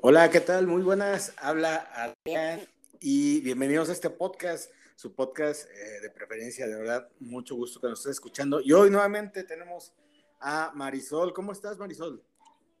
Hola, 0.00 0.30
¿qué 0.30 0.40
tal? 0.40 0.68
Muy 0.68 0.82
buenas. 0.82 1.34
Habla 1.38 1.88
Adrián 1.92 2.60
y 3.00 3.40
bienvenidos 3.40 3.88
a 3.88 3.92
este 3.92 4.08
podcast, 4.08 4.70
su 4.94 5.12
podcast 5.12 5.68
eh, 5.70 6.00
de 6.00 6.10
preferencia, 6.10 6.68
de 6.68 6.76
verdad, 6.76 7.08
mucho 7.18 7.56
gusto 7.56 7.80
que 7.80 7.88
nos 7.88 7.98
estés 7.98 8.12
escuchando. 8.12 8.60
Y 8.60 8.72
hoy 8.72 8.90
nuevamente 8.90 9.42
tenemos 9.42 9.92
a 10.38 10.70
Marisol. 10.72 11.32
¿Cómo 11.32 11.50
estás, 11.50 11.78
Marisol? 11.78 12.22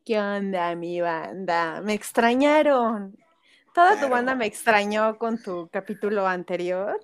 ¿Qué 0.04 0.16
onda, 0.16 0.76
mi 0.76 1.00
banda? 1.00 1.80
Me 1.80 1.94
extrañaron. 1.94 3.16
Toda 3.74 4.00
tu 4.00 4.08
banda 4.08 4.36
me 4.36 4.46
extrañó 4.46 5.18
con 5.18 5.42
tu 5.42 5.68
capítulo 5.72 6.24
anterior. 6.24 7.00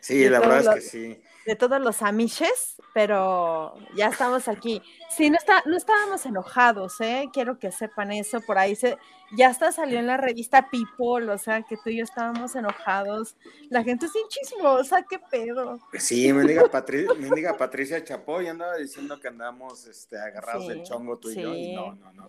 Sí, 0.00 0.24
la 0.30 0.40
verdad 0.40 0.78
es 0.78 0.84
que 0.84 0.90
sí 0.90 1.22
de 1.46 1.56
todos 1.56 1.80
los 1.80 2.02
amishes, 2.02 2.76
pero 2.92 3.74
ya 3.96 4.08
estamos 4.08 4.48
aquí. 4.48 4.82
Sí, 5.10 5.30
no, 5.30 5.36
está, 5.36 5.62
no 5.66 5.76
estábamos 5.76 6.24
enojados, 6.26 7.00
¿eh? 7.00 7.28
Quiero 7.32 7.58
que 7.58 7.70
sepan 7.70 8.12
eso. 8.12 8.40
Por 8.40 8.58
ahí 8.58 8.74
se, 8.76 8.98
ya 9.36 9.48
hasta 9.48 9.72
salió 9.72 9.98
en 9.98 10.06
la 10.06 10.16
revista 10.16 10.68
People, 10.70 11.30
o 11.30 11.38
sea, 11.38 11.62
que 11.62 11.76
tú 11.76 11.90
y 11.90 11.98
yo 11.98 12.04
estábamos 12.04 12.54
enojados. 12.56 13.36
La 13.70 13.82
gente 13.82 14.08
sin 14.08 14.26
chismosa, 14.28 15.04
qué 15.08 15.18
pedo. 15.18 15.78
Sí, 15.98 16.32
me 16.32 16.44
diga, 16.44 16.68
Patricia, 16.70 17.56
Patricia 17.56 18.04
Chapoy 18.04 18.48
andaba 18.48 18.76
diciendo 18.76 19.18
que 19.20 19.28
andamos 19.28 19.86
este, 19.86 20.18
agarrados 20.18 20.68
del 20.68 20.82
chongo 20.82 21.18
tú 21.18 21.30
y 21.30 21.34
yo. 21.36 21.54
Y 21.54 21.74
no, 21.74 21.94
no, 21.94 22.12
no. 22.12 22.26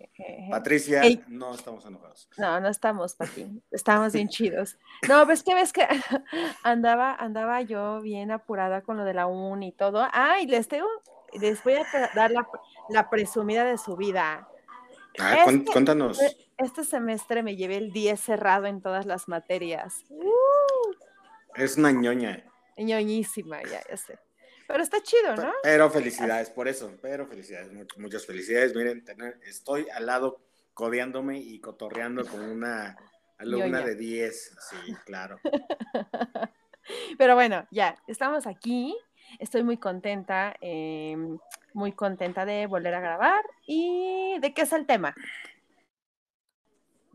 Patricia, 0.50 1.02
no 1.28 1.54
estamos 1.54 1.86
enojados. 1.86 2.30
No, 2.38 2.60
no 2.60 2.70
estamos, 2.70 3.16
Pati. 3.16 3.62
Estamos 3.72 4.14
bien 4.14 4.30
chidos. 4.30 4.78
No, 5.08 5.26
ves 5.26 5.44
que 5.44 5.54
ves 5.54 5.74
que 5.74 5.88
andaba, 6.64 7.16
andaba 7.16 7.62
yo 7.62 8.02
bien 8.02 8.32
apurada 8.32 8.82
con 8.82 8.98
lo 8.98 9.06
de 9.06 9.14
la 9.14 9.28
uni 9.28 9.70
y 9.70 9.72
todo. 9.72 10.08
Ay, 10.12 10.48
les 10.48 10.68
tengo, 10.68 10.88
les 11.40 11.64
voy 11.64 11.74
a 11.74 12.12
dar 12.14 12.32
la, 12.90 13.10
presumida 13.10 13.64
de 13.66 13.78
su 13.78 13.96
vida. 13.96 14.48
Ah, 15.20 15.46
cuéntanos. 15.72 16.20
Este 16.58 16.84
semestre 16.84 17.44
me 17.44 17.56
llevé 17.56 17.78
el 17.78 17.92
10 17.92 18.20
cerrado 18.20 18.66
en 18.66 18.82
todas 18.82 19.06
las 19.06 19.28
materias. 19.28 20.04
Uh. 20.10 20.26
Es 21.56 21.78
una 21.78 21.92
ñoña. 21.92 22.44
ñoñísima, 22.78 23.62
ya, 23.64 23.82
ya 23.90 23.98
sé. 23.98 24.20
Pero 24.68 24.82
está 24.82 25.02
chido, 25.02 25.36
¿no? 25.36 25.54
Pero 25.64 25.90
felicidades 25.90 26.50
por 26.50 26.68
eso, 26.68 26.92
pero 27.02 27.28
felicidades, 27.28 27.72
muchas 27.98 28.26
felicidades. 28.26 28.76
Miren, 28.76 29.04
estoy 29.46 29.88
al 29.94 30.06
lado 30.06 30.42
codeándome 30.74 31.40
y 31.40 31.60
cotorreando 31.60 32.26
con 32.26 32.42
una 32.42 32.98
alumna 33.38 33.82
de 33.82 33.96
10, 33.96 34.58
sí, 34.60 34.96
claro. 35.06 35.40
Pero 37.18 37.36
bueno, 37.36 37.66
ya, 37.72 37.98
estamos 38.08 38.46
aquí. 38.46 38.96
Estoy 39.40 39.64
muy 39.64 39.78
contenta, 39.78 40.56
em, 40.62 41.40
muy 41.74 41.94
contenta 41.94 42.46
de 42.46 42.68
volver 42.68 42.94
a 42.94 43.00
grabar. 43.00 43.44
¿Y 43.66 44.38
de 44.40 44.54
qué 44.54 44.64
es 44.64 44.74
el 44.74 44.86
tema? 44.86 45.16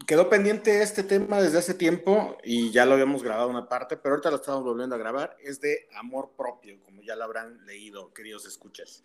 Quedó 0.07 0.29
pendiente 0.29 0.83
este 0.83 1.03
tema 1.03 1.41
desde 1.41 1.59
hace 1.59 1.75
tiempo 1.75 2.37
y 2.43 2.71
ya 2.71 2.87
lo 2.87 2.95
habíamos 2.95 3.23
grabado 3.23 3.49
una 3.49 3.69
parte, 3.69 3.97
pero 3.97 4.15
ahorita 4.15 4.31
lo 4.31 4.37
estamos 4.37 4.65
volviendo 4.65 4.95
a 4.95 4.99
grabar. 4.99 5.37
Es 5.41 5.61
de 5.61 5.89
amor 5.97 6.33
propio, 6.37 6.81
como 6.83 7.03
ya 7.03 7.17
lo 7.17 7.25
habrán 7.25 7.65
leído, 7.67 8.13
queridos 8.13 8.47
escuchas. 8.47 9.05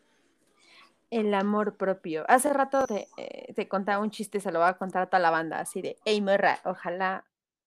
El 1.12 1.34
amor 1.34 1.76
propio. 1.76 2.26
Hace 2.28 2.52
rato 2.54 2.86
te, 2.86 3.08
eh, 3.18 3.54
te 3.54 3.68
contaba 3.68 4.04
un 4.04 4.12
chiste, 4.12 4.40
se 4.40 4.52
lo 4.52 4.60
voy 4.60 4.70
a 4.70 4.74
contar 4.74 5.04
a 5.04 5.06
toda 5.08 5.20
la 5.20 5.32
banda, 5.32 5.60
así 5.60 5.82
de, 5.82 5.98
hey, 6.06 6.22
morra, 6.22 6.60
ojalá 6.66 7.26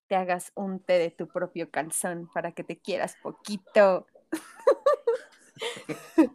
te 0.09 0.17
hagas 0.17 0.53
un 0.55 0.81
té 0.81 0.95
de 0.95 1.11
tu 1.11 1.29
propio 1.29 1.71
calzón 1.71 2.29
para 2.33 2.53
que 2.53 2.65
te 2.65 2.79
quieras 2.79 3.17
poquito. 3.23 4.07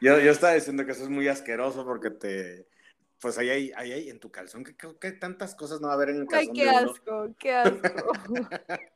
yo, 0.00 0.18
yo 0.18 0.30
estaba 0.30 0.54
diciendo 0.54 0.84
que 0.84 0.92
eso 0.92 1.04
es 1.04 1.10
muy 1.10 1.28
asqueroso 1.28 1.84
porque 1.84 2.10
te, 2.10 2.66
pues 3.24 3.38
ahí 3.38 3.48
hay, 3.48 3.72
ahí 3.74 3.90
hay 3.90 4.10
en 4.10 4.20
tu 4.20 4.30
calzón, 4.30 4.64
que, 4.64 5.12
tantas 5.12 5.54
cosas 5.54 5.80
no 5.80 5.86
va 5.86 5.94
a 5.94 5.96
haber 5.96 6.10
en 6.10 6.16
el 6.16 6.26
calzón. 6.26 6.54
Ay, 6.54 6.62
qué 6.62 6.68
asco, 6.68 7.34
qué 7.38 7.54
asco. 7.54 7.80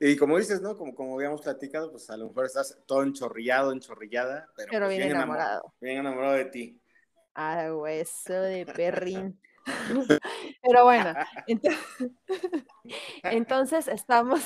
y 0.00 0.16
como 0.16 0.38
dices, 0.38 0.62
¿no? 0.62 0.78
Como, 0.78 0.94
como 0.94 1.14
habíamos 1.16 1.42
platicado, 1.42 1.90
pues 1.90 2.08
a 2.08 2.16
lo 2.16 2.28
mejor 2.28 2.46
estás 2.46 2.78
todo 2.86 3.02
enchorrillado, 3.02 3.72
enchorrillada, 3.72 4.48
pero, 4.56 4.68
pero 4.70 4.86
pues 4.86 4.96
bien, 4.96 5.10
enamorado. 5.10 5.74
Bien 5.78 5.98
enamorado 5.98 6.36
de 6.36 6.46
ti. 6.46 6.80
Ah, 7.34 7.68
hueso 7.70 8.32
de 8.32 8.64
perrín. 8.64 9.38
Pero 10.62 10.84
bueno, 10.84 11.12
entonces, 13.24 13.88
estamos, 13.88 14.40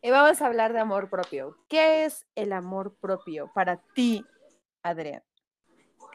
y 0.00 0.10
vamos 0.12 0.40
a 0.40 0.46
hablar 0.46 0.74
de 0.74 0.78
amor 0.78 1.10
propio. 1.10 1.56
¿Qué 1.66 2.04
es 2.04 2.24
el 2.36 2.52
amor 2.52 2.94
propio 3.00 3.50
para 3.52 3.78
ti, 3.94 4.24
Adrián? 4.84 5.24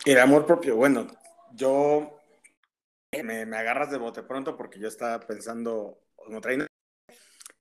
El 0.05 0.19
amor 0.19 0.45
propio, 0.45 0.77
bueno, 0.77 1.07
yo 1.53 2.19
me, 3.23 3.41
agarras 3.57 3.91
de 3.91 3.97
bote 3.97 4.23
pronto 4.23 4.55
porque 4.55 4.79
yo 4.79 4.87
estaba 4.87 5.19
pensando 5.19 5.99
en 6.27 6.35
otra 6.35 6.67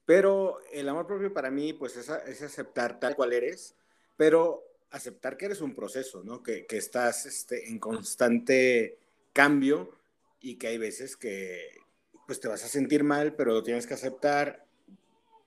pero 0.05 0.59
el 0.73 0.89
amor 0.89 1.06
propio 1.06 1.33
para 1.33 1.53
mí, 1.53 1.73
pues 1.73 1.97
es, 1.97 2.09
es, 2.27 2.43
aceptar 2.43 2.99
tal 2.99 3.15
cual 3.15 3.33
eres, 3.33 3.77
pero 4.17 4.65
aceptar 4.91 5.37
que 5.37 5.45
eres 5.45 5.61
un 5.61 5.73
proceso, 5.73 6.25
¿no? 6.25 6.43
Que, 6.43 6.67
que 6.67 6.78
estás 6.78 7.27
este, 7.27 7.69
en 7.69 7.78
constante 7.78 8.99
cambio 9.33 9.97
y 10.41 10.57
que 10.57 10.67
hay 10.67 10.78
veces 10.78 11.17
que 11.17 11.78
pues 12.27 12.41
te 12.41 12.49
vas 12.49 12.65
a 12.65 12.69
sentir 12.69 13.05
mal, 13.05 13.34
pero 13.34 13.53
lo 13.53 13.62
tienes 13.62 13.87
que 13.87 13.95
aceptar, 13.95 14.65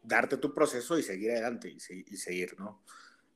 darte 0.03 0.37
tu 0.37 0.53
proceso 0.53 0.97
y 0.97 1.03
seguir 1.03 1.31
adelante 1.31 1.69
y, 1.69 1.79
seguir, 2.17 2.59
¿no? 2.59 2.81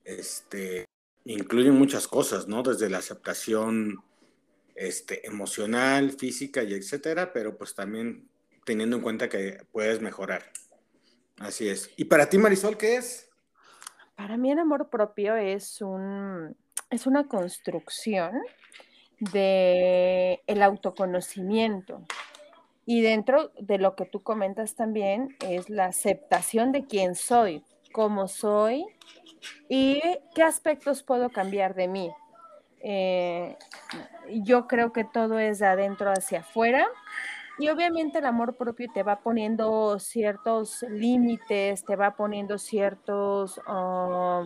Este, 0.03 0.85
incluyen 1.25 1.73
muchas 1.73 2.07
cosas, 2.07 2.47
¿no? 2.47 2.63
Desde 2.63 2.89
la 2.89 2.97
aceptación 2.97 4.03
este, 4.77 5.25
emocional, 5.27 6.11
física 6.11 6.63
y 6.63 6.73
etcétera, 6.73 7.33
pero 7.33 7.57
pues 7.57 7.73
también 7.73 8.29
teniendo 8.65 8.97
en 8.97 9.01
cuenta 9.01 9.27
que 9.27 9.65
puedes 9.71 10.01
mejorar. 10.01 10.51
Así 11.39 11.67
es. 11.67 11.91
¿Y 11.97 12.05
para 12.05 12.29
ti, 12.29 12.37
Marisol, 12.37 12.77
qué 12.77 12.97
es? 12.97 13.29
Para 14.15 14.37
mí 14.37 14.51
el 14.51 14.59
amor 14.59 14.89
propio 14.89 15.35
es 15.35 15.81
un 15.81 16.55
es 16.89 17.05
una 17.05 17.27
construcción 17.27 18.33
de 19.19 20.41
el 20.47 20.61
autoconocimiento. 20.61 22.03
Y 22.85 23.01
dentro 23.01 23.51
de 23.59 23.77
lo 23.77 23.95
que 23.95 24.05
tú 24.05 24.23
comentas 24.23 24.75
también 24.75 25.35
es 25.41 25.69
la 25.69 25.85
aceptación 25.85 26.71
de 26.71 26.85
quién 26.85 27.15
soy, 27.15 27.63
cómo 27.91 28.27
soy 28.27 28.85
y 29.67 30.01
qué 30.33 30.43
aspectos 30.43 31.03
puedo 31.03 31.29
cambiar 31.29 31.75
de 31.75 31.87
mí. 31.89 32.11
Eh, 32.89 33.57
yo 34.29 34.65
creo 34.65 34.93
que 34.93 35.03
todo 35.03 35.39
es 35.39 35.59
de 35.59 35.65
adentro 35.65 36.09
hacia 36.09 36.39
afuera 36.39 36.87
y 37.59 37.67
obviamente 37.67 38.19
el 38.19 38.25
amor 38.25 38.55
propio 38.55 38.87
te 38.93 39.03
va 39.03 39.19
poniendo 39.19 39.99
ciertos 39.99 40.83
límites, 40.83 41.83
te 41.83 41.95
va 41.97 42.15
poniendo 42.15 42.57
ciertos... 42.57 43.59
Ah, 43.67 44.45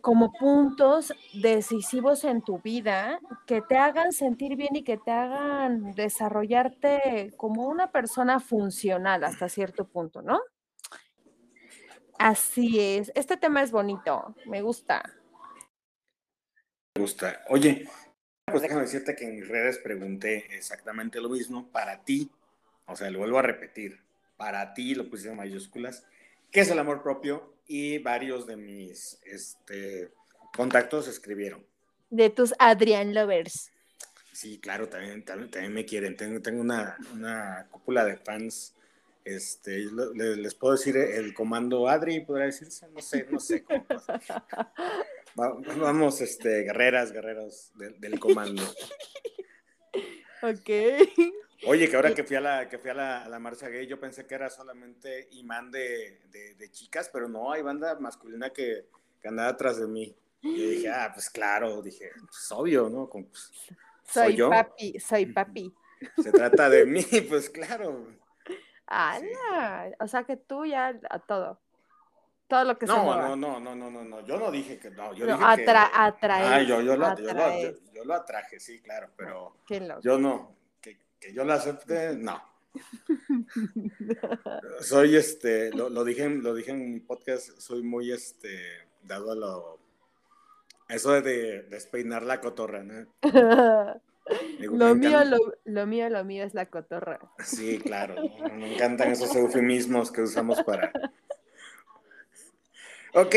como 0.00 0.32
puntos 0.32 1.12
decisivos 1.34 2.24
en 2.24 2.40
tu 2.40 2.60
vida 2.60 3.20
que 3.46 3.60
te 3.60 3.76
hagan 3.76 4.12
sentir 4.12 4.56
bien 4.56 4.74
y 4.74 4.84
que 4.84 4.96
te 4.96 5.10
hagan 5.10 5.92
desarrollarte 5.92 7.34
como 7.36 7.66
una 7.68 7.90
persona 7.90 8.40
funcional 8.40 9.22
hasta 9.22 9.50
cierto 9.50 9.86
punto, 9.86 10.22
¿no? 10.22 10.40
Así 12.18 12.80
es. 12.80 13.12
Este 13.14 13.36
tema 13.36 13.60
es 13.60 13.70
bonito, 13.70 14.34
me 14.46 14.62
gusta. 14.62 15.02
Gusta. 17.00 17.42
Oye, 17.48 17.88
pues 18.46 18.62
déjame 18.62 18.82
decirte 18.82 19.16
que 19.16 19.24
en 19.24 19.36
mis 19.36 19.48
redes 19.48 19.78
pregunté 19.78 20.46
exactamente 20.54 21.20
lo 21.20 21.28
mismo 21.28 21.70
para 21.70 22.04
ti. 22.04 22.30
O 22.86 22.96
sea, 22.96 23.10
lo 23.10 23.20
vuelvo 23.20 23.38
a 23.38 23.42
repetir. 23.42 24.00
Para 24.36 24.74
ti, 24.74 24.94
lo 24.94 25.08
puse 25.08 25.28
en 25.28 25.36
mayúsculas. 25.36 26.04
¿Qué 26.50 26.60
es 26.60 26.70
el 26.70 26.78
amor 26.78 27.02
propio? 27.02 27.54
y 27.72 27.98
varios 27.98 28.48
de 28.48 28.56
mis 28.56 29.20
este, 29.24 30.10
contactos 30.56 31.06
escribieron. 31.06 31.64
De 32.10 32.28
tus 32.28 32.52
Adrián 32.58 33.14
Lovers. 33.14 33.70
Sí, 34.32 34.58
claro, 34.58 34.88
también, 34.88 35.24
también, 35.24 35.72
me 35.72 35.84
quieren. 35.84 36.16
Tengo, 36.16 36.42
tengo 36.42 36.62
una, 36.62 36.96
una, 37.14 37.68
cúpula 37.70 38.04
de 38.04 38.16
fans. 38.16 38.74
Este, 39.24 39.86
les, 40.16 40.54
puedo 40.56 40.72
decir 40.72 40.96
el 40.96 41.32
comando 41.32 41.88
Adri, 41.88 42.18
podría 42.24 42.46
decirse, 42.46 42.88
no 42.88 43.00
sé, 43.00 43.28
no 43.30 43.38
sé 43.38 43.62
cómo. 43.62 43.86
Vamos, 45.34 46.20
este, 46.20 46.62
guerreras, 46.62 47.12
guerreros 47.12 47.72
del 47.74 48.18
comando. 48.18 48.62
Ok. 50.42 50.70
Oye, 51.66 51.90
que 51.90 51.96
ahora 51.96 52.14
que 52.14 52.24
fui 52.24 52.36
a 52.36 52.40
la, 52.40 52.68
que 52.68 52.78
fui 52.78 52.90
a 52.90 52.94
la, 53.28 53.38
marcha 53.38 53.68
gay, 53.68 53.86
yo 53.86 54.00
pensé 54.00 54.26
que 54.26 54.34
era 54.34 54.48
solamente 54.48 55.28
imán 55.32 55.70
de, 55.70 56.20
de, 56.30 56.70
chicas, 56.70 57.10
pero 57.12 57.28
no, 57.28 57.52
hay 57.52 57.60
banda 57.60 57.98
masculina 58.00 58.50
que, 58.50 58.86
que 59.20 59.28
andaba 59.28 59.50
atrás 59.50 59.78
de 59.78 59.86
mí. 59.86 60.16
Y 60.42 60.70
dije, 60.70 60.88
ah, 60.88 61.10
pues 61.12 61.28
claro, 61.28 61.82
dije, 61.82 62.12
pues 62.16 62.50
obvio, 62.52 62.88
¿no? 62.88 63.10
Pues, 63.10 63.52
soy, 64.04 64.38
papi, 64.38 64.98
soy 64.98 65.26
papi. 65.26 65.74
Se 66.22 66.32
trata 66.32 66.70
de 66.70 66.86
mí, 66.86 67.04
pues 67.28 67.50
claro. 67.50 68.06
¡Hala! 68.86 69.94
O 70.00 70.08
sea 70.08 70.24
que 70.24 70.36
tú 70.36 70.64
ya 70.64 70.98
a 71.10 71.18
todo. 71.18 71.60
Todo 72.50 72.64
lo 72.64 72.76
que 72.76 72.84
no, 72.84 72.96
se 72.96 73.00
No, 73.00 73.36
no, 73.36 73.60
no, 73.60 73.74
no, 73.76 73.90
no, 73.90 74.04
no, 74.04 74.26
yo 74.26 74.36
no 74.36 74.50
dije 74.50 74.78
que 74.78 74.90
no, 74.90 75.14
yo 75.14 75.24
dije 75.24 75.38
atra 75.40 75.88
que... 76.20 76.26
Ah, 76.26 76.60
yo, 76.62 76.80
yo, 76.82 76.96
lo, 76.96 77.16
yo, 77.16 77.32
lo, 77.32 77.60
yo, 77.92 78.04
lo, 78.04 78.14
atraje, 78.14 78.58
sí, 78.58 78.80
claro, 78.80 79.08
pero 79.16 79.54
yo 80.02 80.18
no, 80.18 80.56
que 80.80 81.32
yo 81.32 81.44
la 81.44 81.54
acepte, 81.54 82.16
no. 82.16 82.42
soy 84.80 85.14
este, 85.16 85.70
lo, 85.72 86.04
dije, 86.04 86.28
lo 86.28 86.54
dije 86.54 86.72
en 86.72 86.92
mi 86.94 87.00
podcast, 87.00 87.58
soy 87.58 87.82
muy 87.82 88.10
este, 88.10 88.88
dado 89.02 89.30
a 89.30 89.36
lo, 89.36 89.78
eso 90.88 91.12
de 91.20 91.62
despeinar 91.70 92.24
la 92.24 92.40
cotorra, 92.40 92.82
¿no? 92.82 93.06
lo, 94.58 94.94
mío, 94.96 95.20
lo, 95.64 95.86
mío, 95.86 96.08
lo 96.08 96.24
mío 96.24 96.44
es 96.44 96.54
la 96.54 96.66
cotorra. 96.66 97.20
Sí, 97.44 97.78
claro. 97.78 98.16
Me 98.56 98.74
encantan 98.74 99.12
esos 99.12 99.34
eufemismos 99.36 100.10
que 100.10 100.22
usamos 100.22 100.62
para. 100.64 100.92
Ok, 103.14 103.34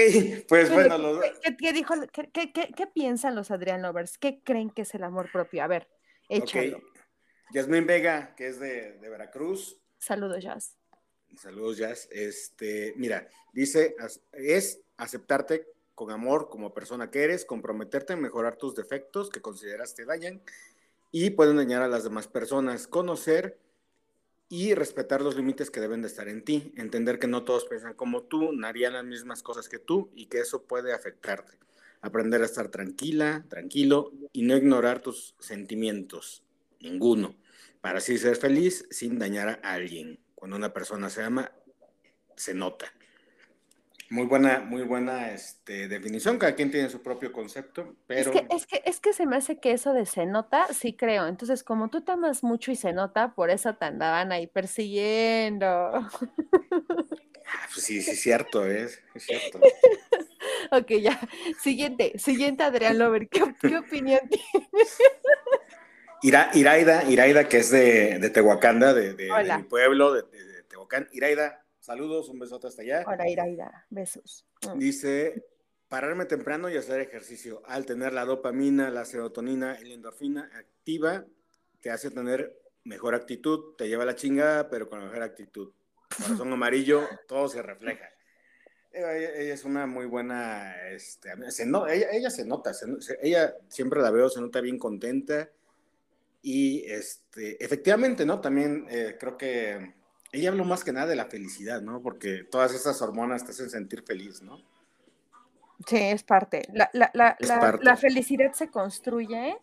pues 0.48 0.72
bueno. 0.72 1.20
¿Qué, 1.58 1.74
dijo, 1.74 1.96
qué, 2.12 2.88
piensan 2.94 3.36
los 3.36 3.52
Adrián 3.52 3.82
Lovers? 3.82 4.18
¿Qué 4.18 4.42
creen 4.44 4.70
que 4.70 4.84
es 4.84 4.94
el 4.94 5.04
amor 5.04 5.32
propio? 5.32 5.64
A 5.64 5.68
ver, 5.68 5.88
échalo. 6.30 6.82
Yasmín 7.54 7.86
Vega, 7.86 8.34
que 8.36 8.48
es 8.48 8.60
de, 8.60 8.98
Veracruz. 9.02 9.80
Saludos, 10.00 10.44
Jazz. 10.44 10.78
Saludos, 11.38 11.78
Jazz. 11.78 12.08
Este, 12.12 12.94
mira, 12.98 13.28
dice, 13.54 13.96
es 14.32 14.82
aceptarte 14.98 15.68
con 15.96 16.12
amor 16.12 16.50
como 16.50 16.74
persona 16.74 17.12
que 17.12 17.24
eres, 17.24 17.46
comprometerte 17.46 18.14
en 18.14 18.22
mejorar 18.22 18.56
tus 18.56 18.76
defectos 18.76 19.30
que 19.30 19.42
consideras 19.42 19.94
te 19.94 20.06
dañan 20.06 20.42
y 21.12 21.30
pueden 21.32 21.58
dañar 21.58 21.84
a 21.84 21.88
las 21.88 22.04
demás 22.04 22.28
personas, 22.28 22.88
conocer 22.88 23.60
y 24.56 24.76
respetar 24.76 25.24
los 25.24 25.36
límites 25.36 25.72
que 25.72 25.82
deben 25.82 26.04
de 26.04 26.08
estar 26.08 26.28
en 26.28 26.44
ti, 26.44 26.74
entender 26.78 27.18
que 27.18 27.26
no 27.26 27.44
todos 27.44 27.66
piensan 27.66 27.96
como 27.96 28.22
tú, 28.22 28.54
no 28.54 28.68
harían 28.68 28.94
las 28.94 29.04
mismas 29.04 29.42
cosas 29.42 29.68
que 29.68 29.80
tú 29.80 30.12
y 30.14 30.28
que 30.28 30.42
eso 30.42 30.66
puede 30.66 30.94
afectarte. 30.94 31.58
Aprender 32.02 32.44
a 32.44 32.46
estar 32.46 32.70
tranquila, 32.70 33.48
tranquilo 33.50 34.12
y 34.32 34.44
no 34.44 34.56
ignorar 34.56 35.02
tus 35.02 35.34
sentimientos, 35.40 36.44
ninguno, 36.80 37.36
para 37.82 37.98
así 37.98 38.20
ser 38.20 38.36
feliz 38.36 38.86
sin 38.92 39.18
dañar 39.18 39.60
a 39.64 39.74
alguien. 39.74 40.20
Cuando 40.36 40.56
una 40.56 40.72
persona 40.72 41.10
se 41.10 41.24
ama, 41.24 41.52
se 42.36 42.54
nota. 42.54 42.94
Muy 44.10 44.26
buena, 44.26 44.60
muy 44.60 44.84
buena 44.84 45.32
este, 45.32 45.88
definición. 45.88 46.38
Cada 46.38 46.56
quien 46.56 46.72
tiene 46.72 46.90
su 46.90 47.02
propio 47.02 47.32
concepto, 47.32 47.96
pero. 48.06 48.32
Es 48.32 48.42
que, 48.42 48.56
es 48.56 48.66
que, 48.68 48.82
es 48.86 49.00
que 49.00 49.14
se 49.14 49.26
me 49.26 49.38
hace 49.38 49.60
que 49.60 49.72
eso 49.72 49.94
de 49.94 50.06
se 50.06 50.26
nota, 50.26 50.68
sí 50.74 50.94
creo. 50.94 51.28
Entonces, 51.28 51.64
como 51.64 51.90
tú 51.90 52.02
te 52.02 52.12
amas 52.12 52.44
mucho 52.44 52.72
y 52.72 52.76
se 52.76 52.94
nota, 52.94 53.34
por 53.34 53.50
eso 53.50 53.76
te 53.76 53.86
andaban 53.86 54.32
ahí 54.32 54.48
persiguiendo. 54.48 55.68
Ah, 57.56 57.68
pues 57.74 57.86
sí, 57.86 58.02
sí, 58.02 58.16
cierto, 58.16 58.66
es, 58.66 59.02
es 59.14 59.24
cierto. 59.24 59.60
ok, 60.72 60.92
ya. 61.02 61.20
Siguiente, 61.62 62.18
siguiente, 62.18 62.64
Adrián 62.64 62.98
Lover. 62.98 63.28
¿Qué, 63.28 63.44
opinión 63.44 64.22
tienes? 64.30 64.98
Ira, 66.22 66.50
Iraida, 66.54 67.04
Iraida, 67.10 67.48
que 67.50 67.58
es 67.58 67.70
de, 67.70 68.20
de 68.20 68.30
Tehuacanda, 68.30 68.94
de, 68.94 69.14
de, 69.14 69.30
mi 69.58 69.64
pueblo, 69.64 70.14
de, 70.14 70.22
de 70.22 70.64
Tehuacán. 70.64 71.10
Iraida, 71.12 71.63
Saludos, 71.84 72.30
un 72.30 72.40
besote 72.40 72.68
hasta 72.68 72.82
allá. 72.82 73.04
Hola, 73.06 73.30
Ira, 73.30 73.46
Ira. 73.46 73.86
Besos. 73.90 74.46
Mm. 74.66 74.80
Dice, 74.80 75.46
pararme 75.90 76.24
temprano 76.24 76.70
y 76.70 76.78
hacer 76.78 77.02
ejercicio. 77.02 77.62
Al 77.66 77.86
tener 77.86 78.14
la 78.14 78.24
dopamina, 78.24 78.90
la 78.90 79.04
serotonina 79.04 79.78
y 79.82 79.90
la 79.90 79.96
endorfina 79.96 80.50
activa, 80.56 81.26
te 81.82 81.90
hace 81.90 82.10
tener 82.10 82.58
mejor 82.86 83.16
actitud. 83.16 83.76
Te 83.78 83.90
lleva 83.90 84.06
la 84.06 84.16
chingada, 84.16 84.70
pero 84.70 84.88
con 84.88 85.04
mejor 85.04 85.24
actitud. 85.24 85.74
Corazón 86.16 86.54
amarillo, 86.54 87.06
todo 87.28 87.50
se 87.50 87.62
refleja. 87.62 88.10
Ella, 88.94 89.54
es 89.54 89.66
una 89.66 89.86
muy 89.86 90.06
buena, 90.06 90.88
este, 90.88 91.32
ella, 91.34 92.30
se 92.30 92.46
nota, 92.46 92.72
ella 93.22 93.58
siempre 93.68 94.02
la 94.02 94.12
veo, 94.12 94.30
se 94.30 94.40
nota 94.40 94.62
bien 94.62 94.78
contenta 94.78 95.50
y 96.42 96.86
este, 96.86 97.62
efectivamente, 97.62 98.26
¿no? 98.26 98.40
También 98.40 98.86
eh, 98.90 99.18
creo 99.20 99.36
que 99.36 99.96
ella 100.34 100.50
habló 100.50 100.66
más 100.66 100.84
que 100.84 100.92
nada 100.92 101.06
de 101.06 101.16
la 101.16 101.28
felicidad, 101.28 101.82
¿no? 101.82 102.02
Porque 102.02 102.44
todas 102.44 102.74
esas 102.74 103.02
hormonas 103.02 103.46
te 103.46 103.52
hacen 103.52 103.70
sentir 103.70 104.04
feliz, 104.04 104.42
¿no? 104.42 104.58
Sí, 105.88 105.98
es 105.98 106.24
parte. 106.24 106.68
La, 106.74 107.98
felicidad 107.98 108.52
se 108.54 108.70
construye 108.70 109.56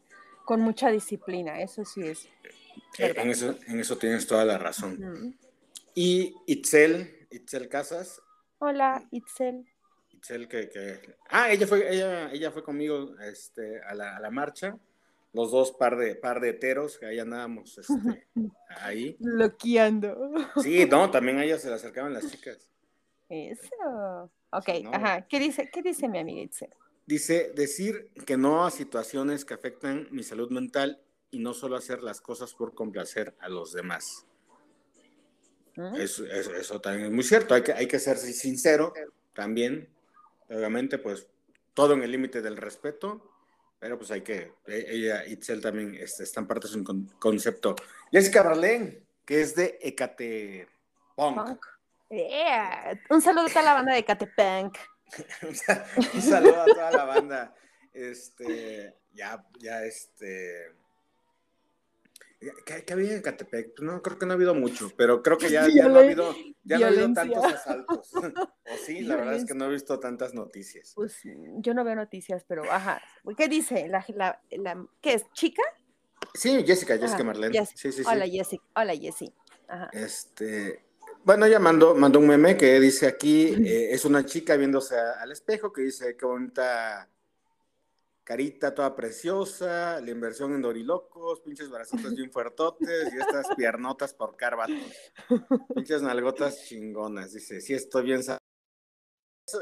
con 0.45 0.61
mucha 0.61 0.91
disciplina, 0.91 1.61
eso 1.61 1.85
sí 1.85 2.03
es. 2.03 2.27
Eh, 2.99 3.15
en, 3.17 3.31
eso, 3.31 3.57
en 3.67 3.81
eso 3.81 3.99
tienes 3.99 4.27
toda 4.29 4.45
la 4.45 4.59
razón. 4.59 5.37
Y 5.95 6.37
Itzel, 6.47 7.27
Itzel 7.31 7.69
Casas. 7.69 8.23
Hola, 8.59 9.05
Itzel. 9.11 9.67
Itzel 10.11 10.47
que, 10.47 11.17
Ah, 11.31 11.51
ella 11.51 11.67
fue, 11.67 11.93
ella, 11.93 12.31
ella 12.31 12.53
fue 12.53 12.63
conmigo 12.63 13.19
este, 13.19 13.83
a, 13.83 13.95
la, 13.95 14.17
a 14.17 14.21
la 14.21 14.31
marcha 14.31 14.79
los 15.33 15.51
dos 15.51 15.73
par 15.73 15.97
de, 15.97 16.17
par 16.17 16.41
de 16.41 16.51
heteros, 16.51 16.99
que 16.99 17.07
ahí 17.07 17.19
andábamos 17.19 17.79
este, 17.79 18.27
ahí. 18.81 19.17
Bloqueando. 19.19 20.33
Sí, 20.63 20.87
no, 20.87 21.11
también 21.11 21.39
a 21.39 21.45
ellas 21.45 21.63
se 21.63 21.69
le 21.69 21.75
acercaban 21.75 22.13
las 22.13 22.31
chicas. 22.31 22.69
Eso. 23.29 24.31
Ok, 24.51 24.69
ajá. 24.93 25.27
¿Qué 25.29 25.39
dice, 25.39 25.71
¿Qué 25.73 25.83
dice 25.83 26.09
mi 26.09 26.19
amiga 26.19 26.43
Itzel? 26.43 26.71
Dice, 27.07 27.53
decir 27.55 28.11
que 28.27 28.37
no 28.37 28.65
a 28.65 28.71
situaciones 28.71 29.45
que 29.45 29.55
afectan 29.55 30.09
mi 30.11 30.23
salud 30.23 30.51
mental 30.51 31.01
y 31.31 31.39
no 31.39 31.55
solo 31.55 31.77
hacer 31.77 32.03
las 32.03 32.21
cosas 32.21 32.55
por 32.55 32.75
complacer 32.75 33.35
a 33.39 33.49
los 33.49 33.73
demás. 33.73 34.27
¿Mm? 35.77 35.95
Eso, 35.97 36.27
eso, 36.27 36.81
también 36.81 37.07
es 37.07 37.13
muy 37.13 37.23
cierto, 37.23 37.55
hay 37.55 37.63
que, 37.63 37.73
hay 37.73 37.87
que 37.87 37.99
ser 37.99 38.17
sincero 38.17 38.93
también, 39.33 39.89
obviamente, 40.49 40.99
pues 40.99 41.29
todo 41.75 41.95
en 41.95 42.03
el 42.03 42.11
límite 42.11 42.43
del 42.43 42.57
respeto, 42.57 43.30
pero 43.81 43.99
pues 43.99 44.11
hay 44.11 44.21
que, 44.21 44.53
e, 44.67 44.87
ella, 44.89 45.27
Itzel 45.27 45.61
también 45.61 45.95
este, 45.95 46.23
están 46.23 46.47
parte 46.47 46.69
de 46.69 46.75
su 46.75 46.85
concepto. 47.19 47.75
Jessica 48.13 48.43
Barlén, 48.43 49.03
que 49.25 49.41
es 49.41 49.57
de 49.57 49.79
Ecate 49.81 50.69
Punk. 51.17 51.65
Un 53.09 53.23
saludo 53.23 53.47
a 53.47 53.49
toda 53.49 53.63
la 53.63 53.75
banda 53.75 53.93
de 53.93 53.99
Ecate 53.99 54.27
Punk. 54.27 54.77
Un 56.15 56.23
saludo 56.23 56.63
a 56.63 56.67
toda 56.67 56.91
la 56.93 57.05
banda. 57.05 57.55
Este, 57.93 58.95
ya, 59.13 59.45
ya, 59.59 59.83
este, 59.85 60.73
¿Qué, 62.65 62.93
había 62.93 63.15
en 63.15 63.21
Catepec? 63.21 63.75
Pues 63.77 63.83
no, 63.83 64.01
creo 64.01 64.19
que 64.19 64.25
no 64.25 64.33
ha 64.33 64.35
habido 64.35 64.55
mucho, 64.55 64.91
pero 64.97 65.23
creo 65.23 65.37
que 65.37 65.51
ya, 65.51 65.69
no 65.69 65.97
ha 65.97 66.01
habido, 66.01 66.35
ya 66.65 66.79
no 66.79 66.87
ha 66.87 66.89
habido 66.89 67.13
tantos 67.13 67.45
asaltos. 67.45 68.11
o 68.15 68.77
sí, 68.87 69.03
la 69.03 69.17
verdad 69.17 69.35
es 69.35 69.45
que 69.45 69.55
no 69.55 69.67
he 69.67 69.71
visto 69.71 70.01
tantas 70.01 70.33
noticias. 70.33 70.93
Pues 70.95 71.21
yo 71.59 71.75
no 71.75 71.85
veo 71.85 71.95
noticias, 71.95 72.45
pero 72.49 72.65
ajá. 72.71 73.03
¿Qué 73.37 73.49
dice? 73.49 73.89
¿La, 73.89 74.05
la, 74.09 74.41
la 74.51 74.87
qué 75.03 75.15
es? 75.15 75.31
¿Chica? 75.33 75.63
Sí, 76.33 76.65
Jessica, 76.65 76.97
Jessica 76.97 77.25
Marlene. 77.25 77.67
Sí, 77.67 77.93
sí, 77.93 78.03
Hola, 78.07 78.27
Jessica. 78.27 78.65
Hola, 78.75 78.97
Jessie. 78.97 79.35
Este, 79.93 80.83
bueno, 81.25 81.45
ella 81.45 81.59
mandó, 81.59 81.95
mandó 81.95 82.21
un 82.21 82.27
meme 82.27 82.57
que 82.57 82.81
dice 82.81 83.07
aquí, 83.07 83.55
eh, 83.67 83.93
es 83.93 84.07
una 84.07 84.25
chica 84.25 84.57
viéndose 84.57 84.97
al 84.97 85.31
espejo 85.31 85.73
que 85.73 85.83
dice, 85.83 86.17
qué 86.17 86.25
bonita 86.25 87.09
carita 88.31 88.73
toda 88.73 88.95
preciosa, 88.95 90.01
la 90.01 90.09
inversión 90.13 90.55
en 90.55 90.63
dorilocos, 90.63 91.41
pinches 91.41 91.69
brazotes 91.69 92.15
bien 92.15 92.31
fuertotes 92.31 93.13
y 93.13 93.19
estas 93.19 93.49
piernotas 93.57 94.15
por 94.15 94.37
carvatos. 94.37 94.77
Pinches 95.75 96.01
nalgotas 96.01 96.65
chingonas, 96.65 97.33
dice, 97.33 97.61
sí 97.61 97.75
estoy 97.75 98.05
bien. 98.05 98.21
Eso, 98.21 98.39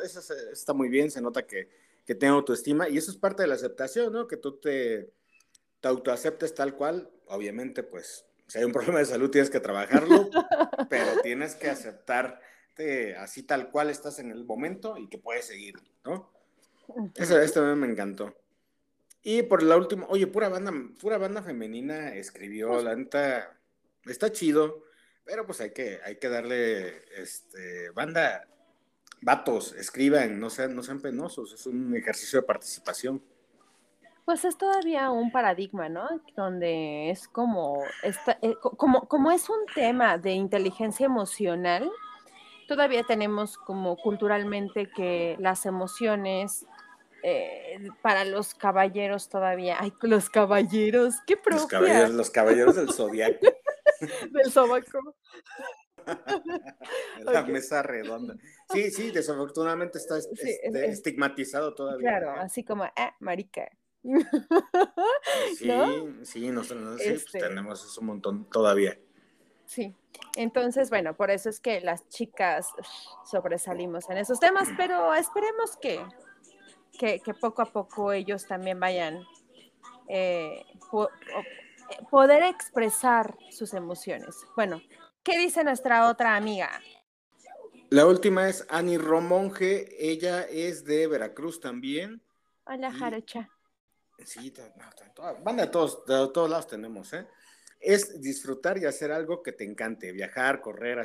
eso 0.03 0.35
está 0.53 0.75
muy 0.75 0.91
bien, 0.91 1.11
se 1.11 1.23
nota 1.23 1.47
que, 1.47 1.71
que 2.05 2.15
tengo 2.15 2.35
autoestima 2.35 2.91
y 2.91 2.99
eso 2.99 3.11
es 3.11 3.17
parte 3.17 3.41
de 3.41 3.49
la 3.49 3.55
aceptación, 3.55 4.13
¿no? 4.13 4.29
Que 4.29 4.37
tú 4.37 4.61
te, 4.61 5.15
te 5.81 5.89
autoaceptes 5.89 6.55
tal 6.55 6.77
cual, 6.77 7.11
obviamente, 7.29 7.83
pues, 7.83 8.27
si 8.49 8.59
hay 8.59 8.65
un 8.65 8.73
problema 8.73 8.99
de 8.99 9.07
salud 9.07 9.31
tienes 9.31 9.49
que 9.49 9.61
trabajarlo, 9.61 10.29
pero 10.91 11.07
tienes 11.23 11.55
que 11.55 11.71
aceptarte 11.71 13.17
así 13.17 13.45
tal 13.45 13.71
cual 13.71 13.89
estás 13.89 14.19
en 14.19 14.31
el 14.31 14.45
momento 14.45 14.99
y 14.99 15.09
que 15.09 15.17
puedes 15.17 15.47
seguir, 15.47 15.77
¿no? 16.05 16.31
Eso, 17.15 17.41
esto 17.41 17.63
me 17.75 17.87
encantó. 17.87 18.35
Y 19.23 19.43
por 19.43 19.63
la 19.63 19.77
última, 19.77 20.07
oye, 20.09 20.27
pura 20.27 20.49
banda, 20.49 20.73
pura 21.01 21.19
banda 21.19 21.43
femenina 21.43 22.15
escribió, 22.15 22.69
pues 22.69 22.85
la 22.85 22.95
neta, 22.95 23.59
está 24.07 24.31
chido, 24.33 24.85
pero 25.25 25.45
pues 25.45 25.61
hay 25.61 25.73
que, 25.73 26.01
hay 26.05 26.17
que 26.17 26.29
darle, 26.29 27.03
este, 27.17 27.91
banda, 27.91 28.47
vatos, 29.21 29.75
escriban, 29.75 30.39
no 30.39 30.51
sean, 30.51 30.75
no 30.75 30.83
sean 30.83 31.01
penosos, 31.01 31.53
es 31.53 31.67
un 31.67 31.95
ejercicio 31.95 32.41
de 32.41 32.47
participación. 32.47 33.23
Pues 34.25 34.45
es 34.45 34.59
todavía 34.59 35.11
un 35.11 35.33
paradigma, 35.33 35.89
¿no? 35.89 36.07
Donde 36.37 37.11
es 37.11 37.27
como, 37.29 37.83
eh, 38.03 38.55
como, 38.77 39.09
como 39.09 39.31
es 39.31 39.49
un 39.49 39.65
tema 39.75 40.19
de 40.19 40.33
inteligencia 40.33 41.07
emocional, 41.07 41.91
todavía 42.69 43.03
tenemos 43.05 43.57
como 43.57 43.97
culturalmente 43.97 44.91
que 44.95 45.37
las 45.41 45.65
emociones 45.65 46.67
eh, 47.23 47.79
para 48.03 48.25
los 48.25 48.55
caballeros 48.55 49.29
todavía. 49.29 49.77
Ay, 49.81 49.93
los 50.03 50.31
caballeros, 50.31 51.17
qué 51.27 51.37
propia. 51.37 51.61
Los 51.61 51.67
caballeros, 51.67 52.11
los 52.11 52.31
caballeros 52.31 52.77
del 52.77 52.93
zodiaco. 52.93 53.47
del 54.31 54.53
sobaco. 54.53 55.17
La 57.25 57.43
mesa 57.43 57.83
redonda. 57.83 58.35
Sí, 58.73 58.91
sí, 58.91 59.11
desafortunadamente 59.11 59.99
está 59.99 60.19
este, 60.19 60.87
estigmatizado 60.87 61.75
todavía. 61.75 62.09
Claro, 62.09 62.33
así 62.33 62.65
como, 62.65 62.85
ah, 62.85 63.15
marica. 63.21 63.71
Sí, 65.59 65.71
sí, 66.23 66.51
nosotros 66.51 67.01
sí, 67.01 67.11
pues, 67.11 67.25
este 67.25 67.41
tenemos 67.41 67.85
eso 67.85 68.01
un 68.01 68.07
montón 68.07 68.49
todavía. 68.49 68.99
Sí, 69.67 69.95
entonces, 70.37 70.89
bueno, 70.89 71.15
por 71.15 71.31
eso 71.31 71.51
es 71.51 71.61
que 71.61 71.81
las 71.81 72.09
chicas 72.09 72.69
sobresalimos 73.25 74.09
en 74.09 74.19
esos 74.19 74.41
temas, 74.41 74.69
pero 74.77 75.15
esperemos 75.15 75.77
que, 75.77 76.01
que, 76.99 77.21
poco 77.41 77.63
a 77.63 77.73
poco 77.73 78.13
ellos 78.13 78.47
también 78.47 78.79
vayan 78.79 79.25
eh, 80.09 80.65
poder 82.11 82.43
expresar 82.43 83.37
sus 83.51 83.73
emociones. 83.73 84.37
Bueno, 84.57 84.83
¿qué 85.23 85.39
dice 85.39 85.65
nuestra 85.65 86.09
otra 86.09 86.37
amiga? 86.37 86.71
La 87.91 88.07
última 88.07 88.49
es 88.49 88.67
Ani 88.69 88.99
Romonge, 88.99 89.89
ella 89.99 90.43
es 90.43 90.85
de 90.85 91.07
Veracruz 91.07 91.61
también. 91.61 92.21
Hola, 92.65 92.93
Jarocha. 92.93 93.49
Sí, 94.25 94.53
van 95.43 95.57
de 95.57 95.69
todos, 95.69 96.05
de 96.05 96.29
todos 96.35 96.51
lados 96.51 96.67
tenemos, 96.67 97.13
¿eh? 97.15 97.27
es 97.81 98.21
disfrutar 98.21 98.79
y 98.79 98.87
hacer 98.87 99.13
algo 99.13 99.43
que 99.43 99.53
te 99.53 99.65
encante, 99.65 100.13
viajar, 100.13 100.61
correr, 100.61 100.99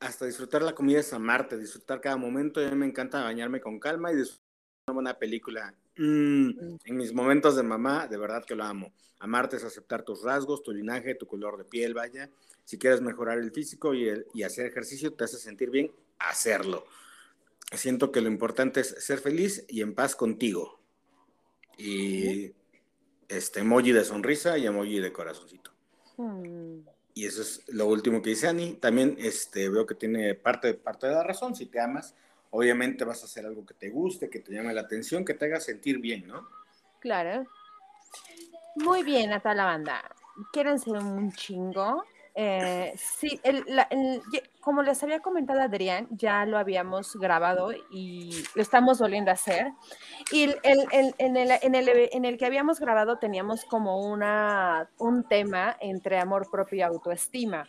hasta 0.00 0.26
disfrutar 0.26 0.62
la 0.62 0.74
comida 0.74 1.00
es 1.00 1.12
amarte, 1.12 1.56
disfrutar 1.56 2.00
cada 2.00 2.16
momento. 2.16 2.60
A 2.60 2.70
mí 2.70 2.76
me 2.76 2.86
encanta 2.86 3.22
bañarme 3.22 3.60
con 3.60 3.78
calma 3.78 4.12
y 4.12 4.16
disfrutar 4.16 4.47
una 4.88 4.94
buena 4.94 5.18
película. 5.18 5.74
Mm, 5.96 6.76
en 6.84 6.96
mis 6.96 7.12
momentos 7.12 7.56
de 7.56 7.62
mamá, 7.62 8.06
de 8.06 8.16
verdad 8.16 8.44
que 8.44 8.54
lo 8.54 8.64
amo. 8.64 8.92
Amarte 9.20 9.56
es 9.56 9.64
aceptar 9.64 10.02
tus 10.02 10.22
rasgos, 10.22 10.62
tu 10.62 10.72
linaje, 10.72 11.14
tu 11.14 11.26
color 11.26 11.58
de 11.58 11.64
piel, 11.64 11.94
vaya. 11.94 12.30
Si 12.64 12.78
quieres 12.78 13.00
mejorar 13.00 13.38
el 13.38 13.50
físico 13.50 13.94
y, 13.94 14.08
y 14.34 14.42
hacer 14.42 14.66
ejercicio, 14.66 15.12
te 15.12 15.24
hace 15.24 15.38
sentir 15.38 15.70
bien, 15.70 15.90
hacerlo. 16.18 16.86
Siento 17.72 18.12
que 18.12 18.20
lo 18.20 18.28
importante 18.28 18.80
es 18.80 18.88
ser 19.04 19.18
feliz 19.18 19.64
y 19.68 19.82
en 19.82 19.94
paz 19.94 20.16
contigo. 20.16 20.80
Y 21.76 22.52
este 23.28 23.60
emoji 23.60 23.92
de 23.92 24.04
sonrisa 24.04 24.56
y 24.56 24.66
emoji 24.66 25.00
de 25.00 25.12
corazoncito. 25.12 25.72
Mm. 26.16 26.80
Y 27.14 27.26
eso 27.26 27.42
es 27.42 27.62
lo 27.66 27.86
último 27.86 28.22
que 28.22 28.30
dice 28.30 28.46
Ani. 28.46 28.74
También 28.74 29.16
este, 29.18 29.68
veo 29.68 29.86
que 29.86 29.96
tiene 29.96 30.34
parte, 30.36 30.74
parte 30.74 31.08
de 31.08 31.14
la 31.14 31.24
razón. 31.24 31.54
Si 31.54 31.66
te 31.66 31.80
amas, 31.80 32.14
obviamente 32.50 33.04
vas 33.04 33.22
a 33.22 33.26
hacer 33.26 33.46
algo 33.46 33.64
que 33.64 33.74
te 33.74 33.90
guste, 33.90 34.30
que 34.30 34.40
te 34.40 34.52
llame 34.52 34.74
la 34.74 34.82
atención, 34.82 35.24
que 35.24 35.34
te 35.34 35.46
haga 35.46 35.60
sentir 35.60 35.98
bien, 35.98 36.26
¿no? 36.26 36.48
Claro. 37.00 37.46
Muy 38.76 39.02
bien 39.02 39.32
a 39.32 39.40
toda 39.40 39.54
la 39.54 39.64
banda. 39.64 40.02
¿Quieren 40.52 40.78
ser 40.78 40.94
un 40.94 41.32
chingo? 41.32 42.04
Eh, 42.40 42.94
sí, 42.96 43.40
como 44.60 44.82
les 44.82 45.02
había 45.02 45.18
comentado 45.18 45.60
Adrián, 45.60 46.06
ya 46.10 46.46
lo 46.46 46.56
habíamos 46.56 47.16
grabado 47.16 47.72
y 47.90 48.44
lo 48.54 48.62
estamos 48.62 49.00
volviendo 49.00 49.32
a 49.32 49.34
hacer. 49.34 49.72
Y 50.30 50.44
en, 50.62 52.24
el, 52.24 52.38
que 52.38 52.46
habíamos 52.46 52.78
grabado 52.78 53.18
teníamos 53.18 53.64
como 53.64 54.08
una, 54.08 54.88
un 54.98 55.24
tema 55.24 55.76
entre 55.80 56.20
amor 56.20 56.48
propio 56.48 56.78
y 56.78 56.82
autoestima. 56.82 57.68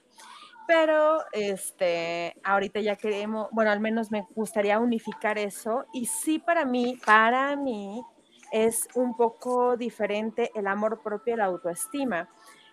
Pero 0.69 1.23
este, 1.31 2.35
ahorita 2.43 2.79
ya 2.79 2.95
queremos, 2.95 3.47
bueno, 3.51 3.71
al 3.71 3.79
menos 3.79 4.11
me 4.11 4.27
gustaría 4.35 4.77
unificar 4.77 5.39
eso. 5.39 5.85
Y 5.93 6.05
sí, 6.05 6.37
para 6.37 6.63
mí, 6.63 6.95
para 7.03 7.55
mí 7.55 8.03
es 8.51 8.87
un 8.93 9.17
poco 9.17 9.77
diferente 9.77 10.51
el 10.53 10.67
amor 10.67 11.01
propio 11.01 11.33
y 11.33 11.37
la 11.37 11.45
autoestima 11.45 12.29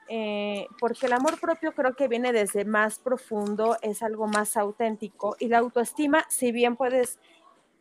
eh, 0.08 0.66
porque 0.78 1.06
el 1.06 1.14
amor 1.14 1.40
propio 1.40 1.72
creo 1.72 1.94
que 1.94 2.06
viene 2.06 2.32
desde 2.32 2.64
más 2.64 2.98
profundo, 2.98 3.76
es 3.82 4.02
algo 4.02 4.26
más 4.26 4.56
auténtico 4.56 5.34
y 5.40 5.48
la 5.48 5.58
autoestima, 5.58 6.24
si 6.28 6.52
bien 6.52 6.76
puedes 6.76 7.18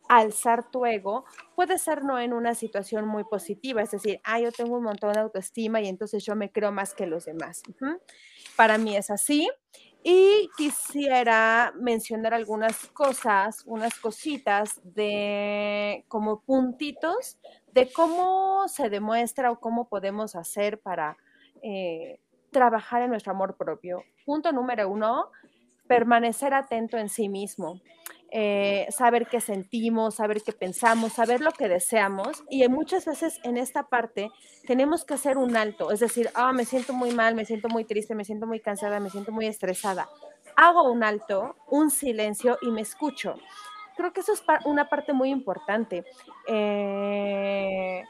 alzar 0.08 0.70
tu 0.70 0.86
ego, 0.86 1.24
puede 1.54 1.78
ser 1.78 2.04
no 2.04 2.18
en 2.18 2.32
una 2.32 2.54
situación 2.54 3.06
muy 3.06 3.24
positiva, 3.24 3.82
es 3.82 3.90
decir, 3.90 4.20
ah, 4.24 4.40
yo 4.40 4.50
tengo 4.50 4.76
un 4.76 4.84
montón 4.84 5.12
de 5.12 5.20
autoestima 5.20 5.80
y 5.80 5.88
entonces 5.88 6.24
yo 6.24 6.34
me 6.36 6.50
creo 6.50 6.72
más 6.72 6.94
que 6.94 7.06
los 7.06 7.26
demás. 7.26 7.62
Para 8.56 8.78
mí 8.78 8.96
es 8.96 9.10
así. 9.10 9.48
Y 10.08 10.50
quisiera 10.56 11.72
mencionar 11.74 12.32
algunas 12.32 12.86
cosas, 12.90 13.64
unas 13.66 13.98
cositas 13.98 14.80
de 14.84 16.04
como 16.06 16.42
puntitos 16.42 17.40
de 17.72 17.92
cómo 17.92 18.68
se 18.68 18.88
demuestra 18.88 19.50
o 19.50 19.58
cómo 19.58 19.88
podemos 19.88 20.36
hacer 20.36 20.78
para 20.78 21.16
eh, 21.60 22.20
trabajar 22.52 23.02
en 23.02 23.10
nuestro 23.10 23.32
amor 23.32 23.56
propio. 23.56 24.04
Punto 24.24 24.52
número 24.52 24.88
uno, 24.88 25.32
permanecer 25.88 26.54
atento 26.54 26.96
en 26.98 27.08
sí 27.08 27.28
mismo. 27.28 27.80
Eh, 28.32 28.86
saber 28.90 29.28
qué 29.28 29.40
sentimos, 29.40 30.16
saber 30.16 30.42
qué 30.42 30.52
pensamos, 30.52 31.12
saber 31.12 31.40
lo 31.40 31.52
que 31.52 31.68
deseamos. 31.68 32.42
Y 32.50 32.66
muchas 32.68 33.04
veces 33.04 33.40
en 33.44 33.56
esta 33.56 33.84
parte 33.84 34.30
tenemos 34.66 35.04
que 35.04 35.14
hacer 35.14 35.38
un 35.38 35.56
alto, 35.56 35.90
es 35.92 36.00
decir, 36.00 36.30
ah, 36.34 36.52
me 36.52 36.64
siento 36.64 36.92
muy 36.92 37.12
mal, 37.12 37.34
me 37.34 37.44
siento 37.44 37.68
muy 37.68 37.84
triste, 37.84 38.14
me 38.14 38.24
siento 38.24 38.46
muy 38.46 38.60
cansada, 38.60 39.00
me 39.00 39.10
siento 39.10 39.32
muy 39.32 39.46
estresada. 39.46 40.08
Hago 40.56 40.90
un 40.90 41.04
alto, 41.04 41.56
un 41.68 41.90
silencio 41.90 42.58
y 42.62 42.70
me 42.70 42.80
escucho. 42.80 43.36
Creo 43.96 44.12
que 44.12 44.20
eso 44.20 44.32
es 44.32 44.42
una 44.64 44.88
parte 44.88 45.12
muy 45.12 45.30
importante. 45.30 46.04
Eh, 46.46 48.02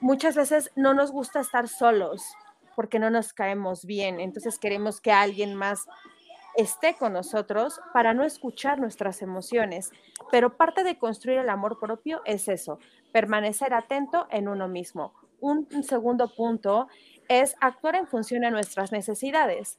muchas 0.00 0.34
veces 0.34 0.72
no 0.74 0.94
nos 0.94 1.12
gusta 1.12 1.40
estar 1.40 1.68
solos 1.68 2.22
porque 2.74 2.98
no 2.98 3.10
nos 3.10 3.32
caemos 3.32 3.84
bien. 3.84 4.20
Entonces 4.20 4.58
queremos 4.58 5.00
que 5.00 5.12
alguien 5.12 5.54
más 5.54 5.86
esté 6.58 6.94
con 6.94 7.12
nosotros 7.12 7.80
para 7.94 8.14
no 8.14 8.24
escuchar 8.24 8.80
nuestras 8.80 9.22
emociones. 9.22 9.92
Pero 10.32 10.56
parte 10.56 10.82
de 10.82 10.98
construir 10.98 11.38
el 11.38 11.48
amor 11.48 11.78
propio 11.78 12.20
es 12.24 12.48
eso, 12.48 12.80
permanecer 13.12 13.72
atento 13.72 14.26
en 14.30 14.48
uno 14.48 14.66
mismo. 14.66 15.14
Un, 15.40 15.68
segundo 15.84 16.34
punto 16.34 16.88
es 17.28 17.54
actuar 17.60 17.94
en 17.94 18.08
función 18.08 18.40
de 18.42 18.50
nuestras 18.50 18.90
necesidades. 18.90 19.78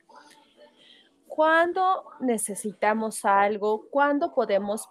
Cuando 1.28 2.06
necesitamos 2.22 3.26
algo, 3.26 3.88
cuando 3.92 4.34
podemos 4.34 4.88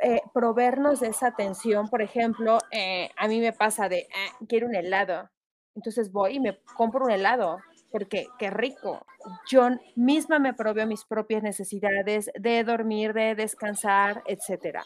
eh, 0.00 0.20
proveernos 0.32 1.00
de 1.00 1.08
esa 1.08 1.28
atención, 1.28 1.88
por 1.88 2.02
ejemplo, 2.02 2.58
eh, 2.70 3.10
a 3.16 3.26
mí 3.26 3.40
me 3.40 3.52
pasa 3.52 3.88
de, 3.88 4.06
ah, 4.14 4.36
quiero 4.48 4.68
un 4.68 4.76
helado, 4.76 5.28
entonces 5.74 6.12
voy 6.12 6.36
y 6.36 6.40
me 6.40 6.58
compro 6.76 7.04
un 7.04 7.10
helado, 7.10 7.58
porque 7.90 8.28
qué 8.38 8.50
rico. 8.50 9.06
Yo 9.48 9.68
misma 9.94 10.38
me 10.38 10.54
proveo 10.54 10.86
mis 10.86 11.04
propias 11.04 11.42
necesidades 11.42 12.30
de 12.38 12.64
dormir, 12.64 13.12
de 13.12 13.34
descansar, 13.34 14.22
etc. 14.26 14.80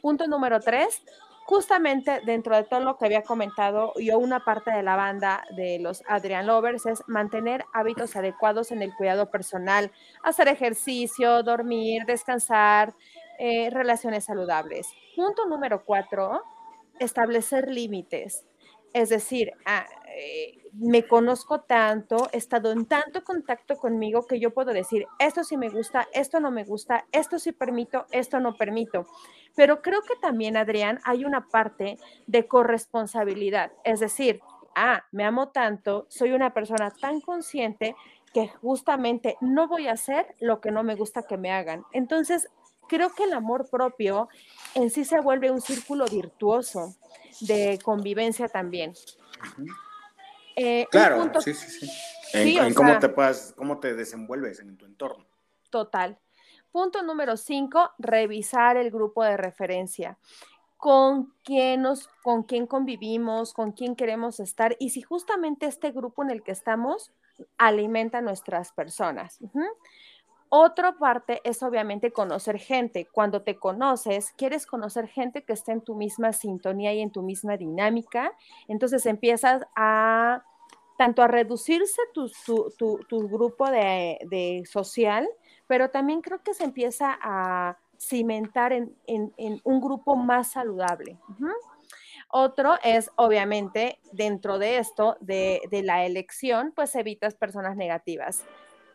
Punto 0.00 0.26
número 0.26 0.60
tres, 0.60 1.02
justamente 1.48 2.20
dentro 2.26 2.54
de 2.54 2.64
todo 2.64 2.80
lo 2.80 2.98
que 2.98 3.06
había 3.06 3.22
comentado 3.22 3.94
yo, 3.98 4.18
una 4.18 4.44
parte 4.44 4.70
de 4.70 4.82
la 4.82 4.96
banda 4.96 5.44
de 5.56 5.78
los 5.78 6.02
Adrian 6.06 6.46
Lovers 6.46 6.84
es 6.84 7.02
mantener 7.06 7.64
hábitos 7.72 8.16
adecuados 8.16 8.70
en 8.70 8.82
el 8.82 8.94
cuidado 8.94 9.30
personal, 9.30 9.90
hacer 10.22 10.48
ejercicio, 10.48 11.42
dormir, 11.42 12.04
descansar, 12.04 12.94
eh, 13.38 13.70
relaciones 13.70 14.24
saludables. 14.26 14.88
Punto 15.16 15.46
número 15.46 15.84
cuatro, 15.86 16.42
establecer 16.98 17.70
límites. 17.70 18.44
Es 18.92 19.08
decir, 19.08 19.52
ah, 19.64 19.86
eh, 20.20 20.58
me 20.72 21.06
conozco 21.06 21.60
tanto, 21.60 22.28
he 22.32 22.38
estado 22.38 22.72
en 22.72 22.86
tanto 22.86 23.22
contacto 23.22 23.76
conmigo 23.76 24.26
que 24.26 24.40
yo 24.40 24.52
puedo 24.52 24.72
decir, 24.72 25.06
esto 25.20 25.44
sí 25.44 25.56
me 25.56 25.68
gusta, 25.68 26.08
esto 26.12 26.40
no 26.40 26.50
me 26.50 26.64
gusta, 26.64 27.04
esto 27.12 27.38
sí 27.38 27.52
permito, 27.52 28.04
esto 28.10 28.40
no 28.40 28.56
permito. 28.56 29.06
Pero 29.54 29.80
creo 29.80 30.02
que 30.02 30.16
también, 30.16 30.56
Adrián, 30.56 30.98
hay 31.04 31.24
una 31.24 31.46
parte 31.46 31.98
de 32.26 32.48
corresponsabilidad. 32.48 33.70
Es 33.84 34.00
decir, 34.00 34.40
ah, 34.74 35.04
me 35.12 35.24
amo 35.24 35.50
tanto, 35.50 36.06
soy 36.08 36.32
una 36.32 36.52
persona 36.52 36.90
tan 36.90 37.20
consciente 37.20 37.94
que 38.34 38.48
justamente 38.48 39.36
no 39.40 39.68
voy 39.68 39.86
a 39.86 39.92
hacer 39.92 40.34
lo 40.40 40.60
que 40.60 40.72
no 40.72 40.82
me 40.82 40.96
gusta 40.96 41.22
que 41.22 41.36
me 41.36 41.52
hagan. 41.52 41.84
Entonces, 41.92 42.48
creo 42.88 43.10
que 43.10 43.22
el 43.24 43.34
amor 43.34 43.70
propio 43.70 44.28
en 44.74 44.90
sí 44.90 45.04
se 45.04 45.20
vuelve 45.20 45.52
un 45.52 45.60
círculo 45.60 46.06
virtuoso 46.06 46.96
de 47.40 47.78
convivencia 47.84 48.48
también. 48.48 48.94
Eh, 50.60 50.86
claro, 50.90 51.30
sí, 51.40 51.54
sí, 51.54 51.86
sí. 51.86 51.90
En, 52.32 52.74
cómo 52.74 52.98
te 52.98 53.08
puedas, 53.08 53.54
cómo 53.56 53.78
te 53.78 53.94
desenvuelves 53.94 54.58
en 54.60 54.76
tu 54.76 54.84
entorno. 54.84 55.24
Total. 55.70 56.18
Punto 56.72 57.02
número 57.02 57.36
cinco, 57.36 57.92
revisar 57.98 58.76
el 58.76 58.90
grupo 58.90 59.22
de 59.22 59.36
referencia. 59.36 60.18
Con 60.76 61.32
quién, 61.44 61.82
nos, 61.82 62.08
con 62.22 62.42
quién 62.42 62.66
convivimos, 62.66 63.52
con 63.52 63.72
quién 63.72 63.96
queremos 63.96 64.40
estar 64.40 64.76
y 64.78 64.90
si 64.90 65.02
justamente 65.02 65.66
este 65.66 65.90
grupo 65.90 66.22
en 66.22 66.30
el 66.30 66.42
que 66.42 66.52
estamos 66.52 67.12
alimenta 67.56 68.18
a 68.18 68.22
nuestras 68.22 68.72
personas. 68.72 69.38
Otra 70.50 70.96
parte 70.96 71.40
es 71.44 71.62
obviamente 71.62 72.10
conocer 72.10 72.58
gente. 72.58 73.06
Cuando 73.12 73.42
te 73.42 73.56
conoces, 73.58 74.32
quieres 74.36 74.66
conocer 74.66 75.06
gente 75.06 75.44
que 75.44 75.52
esté 75.52 75.72
en 75.72 75.82
tu 75.82 75.94
misma 75.94 76.32
sintonía 76.32 76.94
y 76.94 77.00
en 77.00 77.10
tu 77.10 77.22
misma 77.22 77.56
dinámica. 77.56 78.32
Entonces 78.66 79.04
empiezas 79.06 79.66
a 79.76 80.44
tanto 80.98 81.22
a 81.22 81.28
reducirse 81.28 82.02
tu, 82.12 83.28
grupo 83.28 83.70
de, 83.70 84.64
social, 84.68 85.28
pero 85.68 85.90
también 85.90 86.22
creo 86.22 86.42
que 86.42 86.54
se 86.54 86.64
empieza 86.64 87.16
a 87.22 87.78
cimentar 87.96 88.72
en, 88.72 88.96
un 89.62 89.80
grupo 89.80 90.16
más 90.16 90.50
saludable. 90.50 91.16
Otro 92.30 92.74
es, 92.82 93.12
obviamente, 93.14 94.00
dentro 94.10 94.58
de 94.58 94.78
esto, 94.78 95.16
de, 95.20 95.60
de 95.70 95.84
la 95.84 96.04
elección, 96.04 96.72
pues 96.74 96.96
evitas 96.96 97.36
personas 97.36 97.76
negativas. 97.76 98.44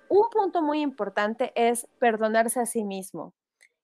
Un 0.09 0.29
punto 0.29 0.61
muy 0.61 0.81
importante 0.81 1.53
es 1.55 1.87
perdonarse 1.99 2.59
a 2.59 2.65
sí 2.65 2.83
mismo 2.83 3.33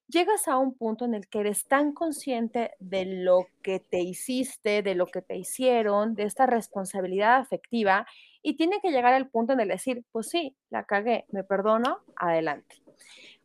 llegas 0.09 0.47
a 0.47 0.57
un 0.57 0.73
punto 0.73 1.05
en 1.05 1.13
el 1.13 1.27
que 1.27 1.39
eres 1.39 1.67
tan 1.67 1.93
consciente 1.93 2.71
de 2.79 3.05
lo 3.05 3.45
que 3.61 3.79
te 3.79 3.99
hiciste, 3.99 4.81
de 4.81 4.95
lo 4.95 5.05
que 5.05 5.21
te 5.21 5.37
hicieron, 5.37 6.15
de 6.15 6.23
esta 6.23 6.45
responsabilidad 6.47 7.37
afectiva, 7.37 8.07
y 8.41 8.55
tiene 8.55 8.79
que 8.81 8.91
llegar 8.91 9.13
al 9.13 9.29
punto 9.29 9.53
en 9.53 9.59
el 9.59 9.67
decir, 9.67 10.03
pues 10.11 10.29
sí, 10.29 10.55
la 10.69 10.83
cagué, 10.83 11.25
me 11.29 11.43
perdono, 11.43 11.99
adelante. 12.15 12.81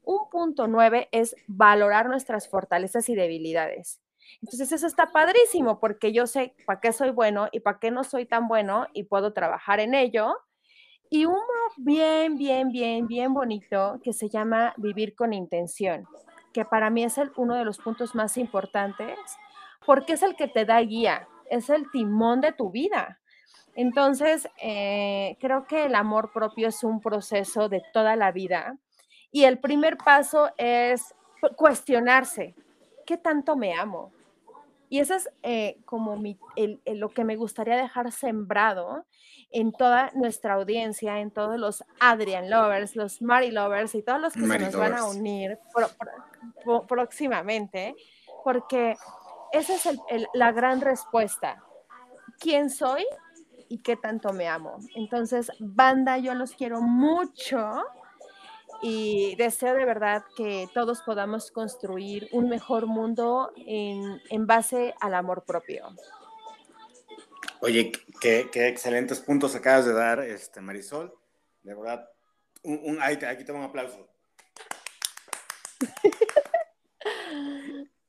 Un 0.02 0.28
punto 0.30 0.66
nueve 0.66 1.08
es 1.12 1.36
valorar 1.46 2.08
nuestras 2.08 2.48
fortalezas 2.48 3.08
y 3.08 3.14
debilidades. 3.14 4.00
Entonces 4.40 4.72
eso 4.72 4.86
está 4.86 5.12
padrísimo 5.12 5.80
porque 5.80 6.12
yo 6.12 6.26
sé 6.26 6.54
para 6.66 6.80
qué 6.80 6.92
soy 6.92 7.10
bueno 7.10 7.48
y 7.52 7.60
para 7.60 7.78
qué 7.78 7.90
no 7.90 8.04
soy 8.04 8.26
tan 8.26 8.48
bueno 8.48 8.86
y 8.94 9.04
puedo 9.04 9.32
trabajar 9.32 9.80
en 9.80 9.94
ello. 9.94 10.34
Y 11.10 11.26
uno 11.26 11.38
bien, 11.76 12.36
bien, 12.36 12.70
bien, 12.70 13.06
bien 13.06 13.34
bonito 13.34 14.00
que 14.02 14.12
se 14.12 14.28
llama 14.28 14.74
vivir 14.78 15.14
con 15.14 15.32
intención 15.32 16.06
que 16.54 16.64
para 16.64 16.88
mí 16.88 17.04
es 17.04 17.18
el, 17.18 17.32
uno 17.36 17.56
de 17.56 17.64
los 17.64 17.78
puntos 17.78 18.14
más 18.14 18.38
importantes, 18.38 19.18
porque 19.84 20.14
es 20.14 20.22
el 20.22 20.36
que 20.36 20.48
te 20.48 20.64
da 20.64 20.80
guía, 20.80 21.28
es 21.50 21.68
el 21.68 21.90
timón 21.90 22.40
de 22.40 22.52
tu 22.52 22.70
vida. 22.70 23.20
Entonces, 23.74 24.48
eh, 24.62 25.36
creo 25.40 25.66
que 25.66 25.86
el 25.86 25.96
amor 25.96 26.32
propio 26.32 26.68
es 26.68 26.84
un 26.84 27.00
proceso 27.00 27.68
de 27.68 27.82
toda 27.92 28.14
la 28.14 28.30
vida 28.30 28.78
y 29.32 29.44
el 29.44 29.58
primer 29.58 29.98
paso 29.98 30.50
es 30.56 31.12
cuestionarse, 31.56 32.54
¿qué 33.04 33.18
tanto 33.18 33.56
me 33.56 33.74
amo? 33.74 34.12
Y 34.88 34.98
eso 35.00 35.14
es 35.14 35.28
eh, 35.42 35.78
como 35.84 36.20
lo 36.86 37.08
que 37.10 37.24
me 37.24 37.36
gustaría 37.36 37.76
dejar 37.76 38.12
sembrado 38.12 39.06
en 39.50 39.72
toda 39.72 40.10
nuestra 40.14 40.54
audiencia, 40.54 41.20
en 41.20 41.30
todos 41.30 41.58
los 41.58 41.84
Adrian 42.00 42.50
Lovers, 42.50 42.96
los 42.96 43.22
Mari 43.22 43.50
Lovers 43.50 43.94
y 43.94 44.02
todos 44.02 44.20
los 44.20 44.32
que 44.34 44.46
se 44.46 44.58
nos 44.58 44.76
van 44.76 44.94
a 44.94 45.06
unir 45.06 45.58
próximamente, 46.88 47.94
porque 48.42 48.96
esa 49.52 49.74
es 49.74 49.88
la 50.34 50.52
gran 50.52 50.80
respuesta. 50.80 51.62
¿Quién 52.38 52.68
soy 52.68 53.06
y 53.68 53.78
qué 53.78 53.96
tanto 53.96 54.32
me 54.32 54.48
amo? 54.48 54.78
Entonces, 54.96 55.50
banda, 55.60 56.18
yo 56.18 56.34
los 56.34 56.52
quiero 56.52 56.80
mucho 56.80 57.84
y 58.82 59.36
deseo 59.36 59.74
de 59.74 59.84
verdad 59.84 60.24
que 60.36 60.68
todos 60.74 61.02
podamos 61.02 61.50
construir 61.50 62.28
un 62.32 62.48
mejor 62.48 62.86
mundo 62.86 63.52
en, 63.56 64.20
en 64.30 64.46
base 64.46 64.94
al 65.00 65.14
amor 65.14 65.44
propio. 65.44 65.94
Oye, 67.60 67.92
qué, 68.20 68.50
excelentes 68.52 69.20
puntos 69.20 69.54
acabas 69.54 69.86
de 69.86 69.94
dar, 69.94 70.20
este, 70.20 70.60
Marisol. 70.60 71.14
De 71.62 71.74
verdad, 71.74 72.10
un, 72.62 73.00
aquí 73.00 73.44
te 73.44 73.52
un 73.52 73.62
aplauso. 73.62 74.08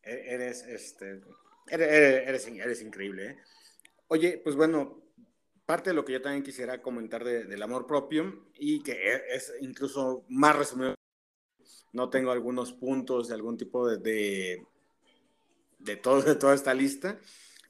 E, 0.07 0.36
eres, 0.36 0.62
este, 0.67 1.19
eres, 1.67 2.48
eres, 2.48 2.81
increíble. 2.84 3.25
¿eh? 3.25 3.38
Oye, 4.07 4.39
pues 4.43 4.55
bueno, 4.55 5.01
parte 5.65 5.89
de 5.89 5.95
lo 5.95 6.05
que 6.05 6.13
yo 6.13 6.22
también 6.22 6.43
quisiera 6.43 6.81
comentar 6.81 7.24
del 7.24 7.63
amor 7.63 7.88
propio 7.88 8.45
y 8.57 8.81
que 8.84 8.93
e, 8.93 9.36
es 9.36 9.53
incluso 9.62 10.25
más 10.29 10.55
resumido, 10.55 10.96
no 11.94 12.09
tengo 12.09 12.31
algunos 12.31 12.74
puntos 12.74 13.27
de 13.27 13.33
algún 13.33 13.57
tipo 13.57 13.87
de, 13.87 14.66
de, 15.79 15.96
todo, 15.96 16.22
de 16.22 16.35
toda 16.35 16.53
esta 16.53 16.74
lista, 16.74 17.20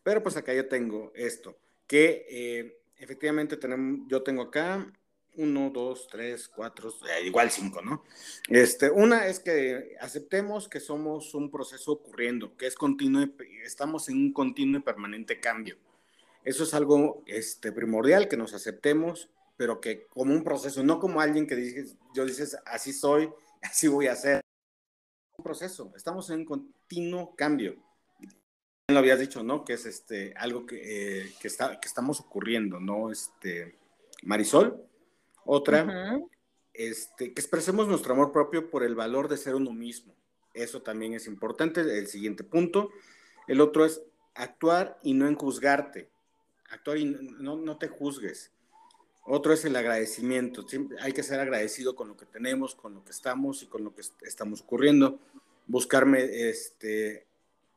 pero 0.03 0.21
pues 0.21 0.35
acá 0.37 0.53
yo 0.53 0.67
tengo 0.67 1.11
esto 1.15 1.57
que 1.87 2.25
eh, 2.29 2.77
efectivamente 2.97 3.57
tenemos, 3.57 4.07
yo 4.07 4.23
tengo 4.23 4.43
acá 4.43 4.91
uno, 5.37 5.69
dos, 5.69 6.07
tres, 6.09 6.47
cuatro, 6.47 6.89
eh, 7.09 7.25
igual 7.25 7.51
cinco, 7.51 7.81
¿no? 7.81 8.03
Este, 8.47 8.89
una 8.89 9.27
es 9.27 9.39
que 9.39 9.97
aceptemos 9.99 10.69
que 10.69 10.79
somos 10.79 11.33
un 11.33 11.51
proceso 11.51 11.91
ocurriendo, 11.91 12.55
que 12.55 12.67
es 12.67 12.75
continuo, 12.75 13.27
estamos 13.63 14.07
en 14.09 14.17
un 14.17 14.33
continuo 14.33 14.79
y 14.79 14.83
permanente 14.83 15.39
cambio. 15.39 15.77
Eso 16.45 16.63
es 16.63 16.73
algo 16.73 17.23
este, 17.25 17.71
primordial, 17.71 18.29
que 18.29 18.37
nos 18.37 18.53
aceptemos, 18.53 19.29
pero 19.57 19.81
que 19.81 20.07
como 20.07 20.33
un 20.33 20.43
proceso, 20.43 20.83
no 20.83 20.99
como 20.99 21.19
alguien 21.19 21.47
que 21.47 21.55
dice, 21.55 21.97
yo 22.13 22.25
dices, 22.25 22.57
así 22.65 22.93
soy, 22.93 23.29
así 23.61 23.87
voy 23.87 24.07
a 24.07 24.15
ser. 24.15 24.41
Un 25.37 25.43
proceso, 25.43 25.91
estamos 25.97 26.29
en 26.29 26.39
un 26.39 26.45
continuo 26.45 27.35
cambio 27.35 27.75
lo 28.93 28.99
habías 28.99 29.19
dicho, 29.19 29.43
¿no? 29.43 29.65
Que 29.65 29.73
es 29.73 29.85
este, 29.85 30.33
algo 30.37 30.65
que, 30.65 31.23
eh, 31.23 31.33
que, 31.39 31.47
está, 31.47 31.79
que 31.79 31.87
estamos 31.87 32.19
ocurriendo, 32.19 32.79
¿no? 32.79 33.11
Este, 33.11 33.79
Marisol. 34.23 34.83
Otra, 35.43 36.19
este, 36.73 37.33
que 37.33 37.41
expresemos 37.41 37.87
nuestro 37.87 38.13
amor 38.13 38.31
propio 38.31 38.69
por 38.69 38.83
el 38.83 38.95
valor 38.95 39.27
de 39.27 39.37
ser 39.37 39.55
uno 39.55 39.71
mismo. 39.71 40.15
Eso 40.53 40.81
también 40.81 41.13
es 41.13 41.27
importante. 41.27 41.81
El 41.81 42.07
siguiente 42.07 42.43
punto. 42.43 42.89
El 43.47 43.61
otro 43.61 43.85
es 43.85 44.01
actuar 44.33 44.99
y 45.03 45.13
no 45.13 45.27
en 45.27 45.35
juzgarte. 45.35 46.09
Actuar 46.75 46.97
y 46.97 47.05
no, 47.05 47.57
no 47.57 47.77
te 47.77 47.87
juzgues. 47.87 48.51
Otro 49.25 49.53
es 49.53 49.65
el 49.65 49.75
agradecimiento. 49.75 50.67
Siempre 50.67 50.97
hay 51.01 51.11
que 51.11 51.23
ser 51.23 51.39
agradecido 51.39 51.95
con 51.95 52.07
lo 52.07 52.15
que 52.15 52.25
tenemos, 52.25 52.75
con 52.75 52.93
lo 52.93 53.03
que 53.03 53.11
estamos 53.11 53.63
y 53.63 53.67
con 53.67 53.83
lo 53.83 53.95
que 53.95 54.01
estamos 54.21 54.61
ocurriendo. 54.61 55.19
Buscarme 55.65 56.49
este, 56.49 57.25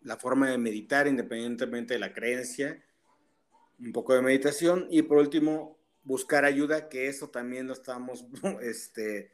la 0.02 0.16
forma 0.16 0.50
de 0.50 0.58
meditar 0.58 1.06
independientemente 1.06 1.94
de 1.94 2.00
la 2.00 2.12
creencia, 2.12 2.82
un 3.78 3.92
poco 3.92 4.14
de 4.14 4.22
meditación 4.22 4.86
y 4.90 5.02
por 5.02 5.18
último 5.18 5.78
buscar 6.04 6.44
ayuda, 6.44 6.88
que 6.88 7.08
eso 7.08 7.28
también 7.28 7.66
lo 7.66 7.72
estábamos 7.72 8.26
este, 8.62 9.30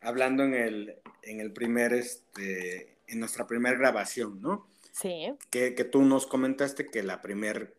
hablando 0.00 0.44
en 0.44 0.54
el, 0.54 0.96
en 1.22 1.40
el 1.40 1.52
primer, 1.52 1.92
este, 1.92 2.98
en 3.06 3.20
nuestra 3.20 3.46
primera 3.46 3.76
grabación, 3.76 4.40
¿no? 4.40 4.68
Sí. 4.92 5.34
Que, 5.50 5.74
que 5.74 5.84
tú 5.84 6.02
nos 6.02 6.26
comentaste 6.26 6.86
que 6.86 7.02
la 7.02 7.22
primer, 7.22 7.76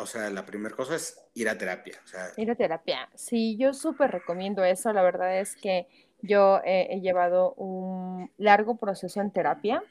o 0.00 0.06
sea, 0.06 0.30
la 0.30 0.44
primera 0.44 0.74
cosa 0.74 0.96
es 0.96 1.20
ir 1.34 1.48
a 1.48 1.56
terapia. 1.56 1.98
ir 2.36 2.50
a 2.50 2.54
terapia. 2.54 3.08
Sí, 3.14 3.56
yo 3.56 3.72
súper 3.74 4.10
recomiendo 4.10 4.64
eso. 4.64 4.92
La 4.92 5.02
verdad 5.02 5.38
es 5.38 5.56
que 5.56 5.86
yo 6.20 6.60
he 6.64 7.00
llevado 7.00 7.54
un 7.54 8.30
largo 8.38 8.76
proceso 8.76 9.20
en 9.20 9.30
terapia 9.30 9.82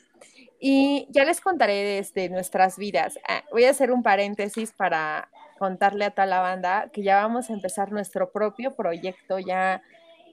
y 0.60 1.08
ya 1.10 1.24
les 1.24 1.42
contaré 1.42 1.84
desde 1.84 2.30
nuestras 2.30 2.78
vidas. 2.78 3.20
Ah, 3.28 3.44
voy 3.52 3.66
a 3.66 3.70
hacer 3.70 3.92
un 3.92 4.04
paréntesis 4.04 4.72
para 4.72 5.30
contarle 5.60 6.06
a 6.06 6.12
toda 6.12 6.26
la 6.26 6.40
banda 6.40 6.90
que 6.92 7.04
ya 7.04 7.18
vamos 7.18 7.50
a 7.50 7.54
empezar 7.54 7.92
nuestro 7.92 8.32
propio 8.32 8.76
proyecto 8.76 9.40
ya 9.40 9.82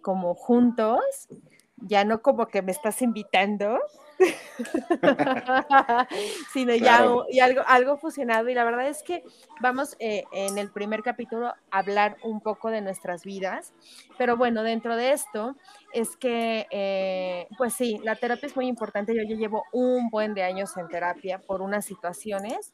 como 0.02 0.34
juntos, 0.34 1.28
ya 1.76 2.04
no 2.04 2.22
como 2.22 2.46
que 2.46 2.62
me 2.62 2.72
estás 2.72 3.02
invitando, 3.02 3.78
sino 6.52 6.74
ya, 6.74 6.98
algo, 6.98 7.26
algo 7.66 7.96
fusionado. 7.96 8.48
Y 8.48 8.54
la 8.54 8.64
verdad 8.64 8.88
es 8.88 9.02
que 9.02 9.24
vamos 9.60 9.96
eh, 9.98 10.24
en 10.32 10.58
el 10.58 10.70
primer 10.70 11.02
capítulo 11.02 11.48
a 11.48 11.58
hablar 11.70 12.16
un 12.22 12.40
poco 12.40 12.70
de 12.70 12.80
nuestras 12.80 13.24
vidas. 13.24 13.72
Pero 14.18 14.36
bueno, 14.36 14.62
dentro 14.62 14.96
de 14.96 15.12
esto 15.12 15.56
es 15.92 16.16
que, 16.16 16.66
eh, 16.70 17.48
pues 17.56 17.74
sí, 17.74 18.00
la 18.02 18.16
terapia 18.16 18.46
es 18.46 18.56
muy 18.56 18.66
importante. 18.66 19.14
Yo 19.14 19.22
ya 19.22 19.36
llevo 19.36 19.64
un 19.72 20.10
buen 20.10 20.34
de 20.34 20.42
años 20.42 20.76
en 20.76 20.88
terapia 20.88 21.38
por 21.38 21.62
unas 21.62 21.84
situaciones 21.84 22.72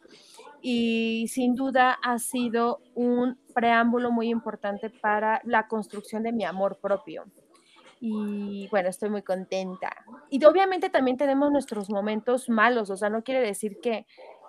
y 0.62 1.26
sin 1.28 1.54
duda 1.54 1.98
ha 2.02 2.18
sido 2.18 2.80
un 2.94 3.38
preámbulo 3.54 4.10
muy 4.10 4.28
importante 4.28 4.90
para 4.90 5.40
la 5.44 5.66
construcción 5.68 6.22
de 6.22 6.32
mi 6.32 6.44
amor 6.44 6.78
propio 6.78 7.24
y 8.00 8.66
bueno, 8.70 8.88
estoy 8.88 9.10
muy 9.10 9.22
contenta. 9.22 9.90
Y 10.30 10.42
obviamente 10.44 10.88
también 10.88 11.18
tenemos 11.18 11.52
nuestros 11.52 11.90
momentos 11.90 12.48
malos, 12.48 12.90
o 12.90 12.96
sea, 12.96 13.10
no 13.10 13.22
quiere 13.22 13.40
decir 13.40 13.78
que 13.80 14.06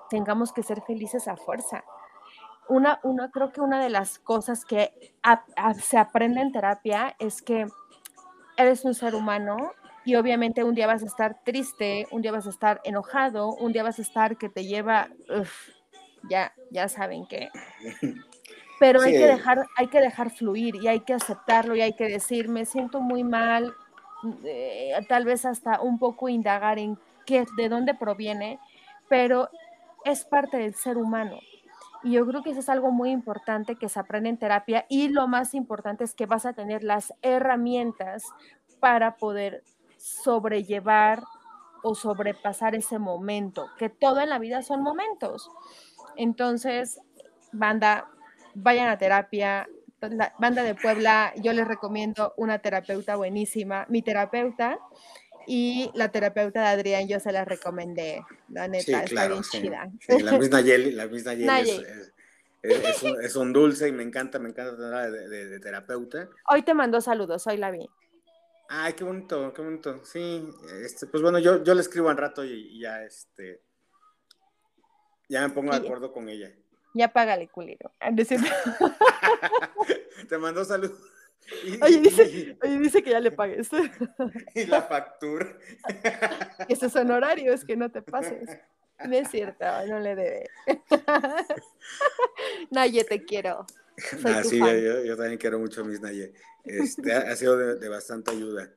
tengamos 0.10 0.54
que 0.54 0.64
ser 0.64 0.82
felices 0.82 1.28
a 1.28 1.36
fuerza. 1.36 1.84
Una, 2.70 3.00
una 3.04 3.30
creo 3.30 3.52
que 3.52 3.60
una 3.60 3.84
de 3.84 3.90
las 3.90 4.20
cosas 4.20 4.64
que 4.64 5.14
se 5.82 5.98
aprende 5.98 6.42
en 6.42 6.54
terapia 6.54 7.16
es 7.20 7.42
que 7.42 7.68
eres 8.56 8.86
un 8.86 8.94
ser 8.94 9.16
humano 9.16 9.74
y 10.06 10.16
obviamente 10.16 10.64
un 10.64 10.74
día 10.74 10.88
vas 10.88 11.04
a 11.04 11.08
estar 11.08 11.44
triste, 11.44 12.08
un 12.12 12.22
día 12.22 12.32
vas 12.32 12.48
a 12.48 12.50
estar 12.50 12.80
enojado, 12.84 13.54
un 13.56 13.74
día 13.74 13.84
vas 13.84 14.00
a 14.00 14.02
estar 14.02 14.38
que 14.38 14.50
te 14.50 14.66
lleva, 14.66 15.10
ya, 16.30 16.54
ya 16.72 16.88
saben 16.88 17.28
que 17.28 17.50
pero 18.82 19.00
hay, 19.00 19.12
que 19.12 19.28
dejar, 19.28 19.68
hay 19.78 19.88
que 19.90 20.02
dejar 20.02 20.32
fluir 20.32 20.76
y 20.78 20.88
hay 20.88 21.02
que 21.02 21.14
aceptarlo 21.14 21.76
y 21.76 21.82
hay 21.82 21.94
que 21.94 22.08
decir, 22.08 22.50
me 22.50 22.66
siento 22.66 23.00
muy 23.00 23.24
mal, 23.24 23.76
eh, 24.44 24.94
tal 25.08 25.24
vez 25.24 25.46
hasta 25.46 25.80
un 25.82 26.00
poco 26.00 26.30
indagar 26.30 26.80
en 26.80 26.98
qué, 27.28 27.46
de 27.58 27.70
dónde 27.70 27.94
proviene, 27.94 28.60
pero 29.08 29.50
es 30.04 30.26
parte 30.26 30.58
del 30.58 30.74
ser 30.74 30.98
humano. 30.98 31.38
Y 32.02 32.14
yo 32.14 32.26
creo 32.26 32.42
que 32.42 32.50
eso 32.50 32.60
es 32.60 32.70
algo 32.70 32.90
muy 32.90 33.12
importante 33.12 33.76
que 33.76 33.88
se 33.88 34.00
aprende 34.00 34.30
en 34.30 34.38
terapia 34.38 34.88
y 34.90 35.10
lo 35.10 35.28
más 35.28 35.54
importante 35.54 36.04
es 36.04 36.16
que 36.16 36.26
vas 36.26 36.48
a 36.48 36.54
tener 36.54 36.84
las 36.84 37.14
herramientas 37.22 38.24
para 38.80 39.18
poder 39.18 39.64
sobrellevar 39.98 41.22
o 41.84 41.94
sobrepasar 41.94 42.74
ese 42.74 42.98
momento, 42.98 43.68
que 43.78 43.90
todo 43.90 44.22
en 44.22 44.30
la 44.30 44.40
vida 44.40 44.64
son 44.64 44.82
momentos. 44.82 45.52
Entonces, 46.16 47.00
banda, 47.52 48.08
vayan 48.54 48.90
a 48.90 48.98
terapia. 48.98 49.68
La 50.02 50.34
banda 50.40 50.64
de 50.64 50.74
Puebla, 50.74 51.32
yo 51.38 51.54
les 51.54 51.68
recomiendo 51.68 52.34
una 52.38 52.60
terapeuta 52.60 53.16
buenísima. 53.16 53.86
Mi 53.88 54.02
terapeuta 54.02 54.80
y 55.46 55.92
la 55.94 56.10
terapeuta 56.10 56.62
de 56.62 56.68
Adrián, 56.68 57.08
yo 57.08 57.20
se 57.20 57.32
la 57.32 57.46
recomendé. 57.46 58.24
La 58.50 58.68
neta, 58.68 59.04
está 59.04 59.28
bien 59.28 59.44
chida. 59.44 59.92
la 60.08 60.38
misma 60.38 60.62
Yeli, 60.62 60.92
la 60.92 61.08
misma 61.08 61.34
Yeli 61.34 61.86
es, 62.62 63.36
un, 63.36 63.54
dulce 63.54 63.88
y 63.88 63.92
me 63.92 64.04
encanta, 64.04 64.40
me 64.40 64.50
encanta 64.50 64.76
tenerla 64.76 65.10
de, 65.10 65.60
terapeuta. 65.60 66.30
Hoy 66.50 66.62
te 66.62 66.74
mandó 66.74 67.02
saludos, 67.02 67.48
hoy 67.48 67.58
la 67.58 67.72
vi. 67.72 67.90
Ay, 68.70 68.94
qué 68.94 69.04
bonito, 69.04 69.52
qué 69.54 69.62
bonito. 69.62 70.06
Sí, 70.06 70.48
este, 70.84 71.08
pues 71.08 71.22
bueno, 71.22 71.40
yo, 71.40 71.64
yo 71.64 71.74
le 71.74 71.82
escribo 71.82 72.10
al 72.10 72.18
rato 72.18 72.46
y, 72.46 72.80
ya, 72.80 73.04
este, 73.04 73.62
ya 75.28 75.42
me 75.48 75.54
pongo 75.54 75.72
de 75.72 75.78
acuerdo 75.78 76.14
con 76.14 76.30
ella. 76.30 76.52
Ya 76.94 77.12
págale, 77.12 77.48
culero. 77.48 77.92
Ah, 78.00 78.12
te 80.30 80.38
mandó 80.38 80.66
saludos. 80.66 81.00
oye, 81.82 82.00
dice, 82.00 82.58
oye, 82.64 82.80
dice 82.80 83.04
que 83.04 83.12
ya 83.12 83.20
le 83.20 83.32
pagues. 83.32 83.70
y 84.56 84.66
la 84.66 84.82
factura. 84.82 85.58
Esos 86.68 86.92
son 86.92 87.12
horarios, 87.12 87.66
que 87.66 87.76
no 87.76 87.92
te 87.92 88.02
pases. 88.02 88.50
No 89.06 89.16
es 89.16 89.30
cierto, 89.30 89.66
no 89.88 90.00
le 90.00 90.16
debe. 90.16 90.50
Naye, 92.70 93.04
te 93.04 93.24
quiero. 93.26 93.66
ah, 94.26 94.44
sí, 94.44 94.60
yo, 94.60 95.18
también 95.18 95.38
quiero 95.38 95.60
mucho 95.60 95.82
a 95.82 95.84
mis 95.84 96.00
Naye. 96.00 96.34
Este, 96.64 97.12
ha, 97.12 97.36
sido 97.36 97.58
de, 97.58 97.90
bastante 97.90 98.30
ayuda 98.30 98.72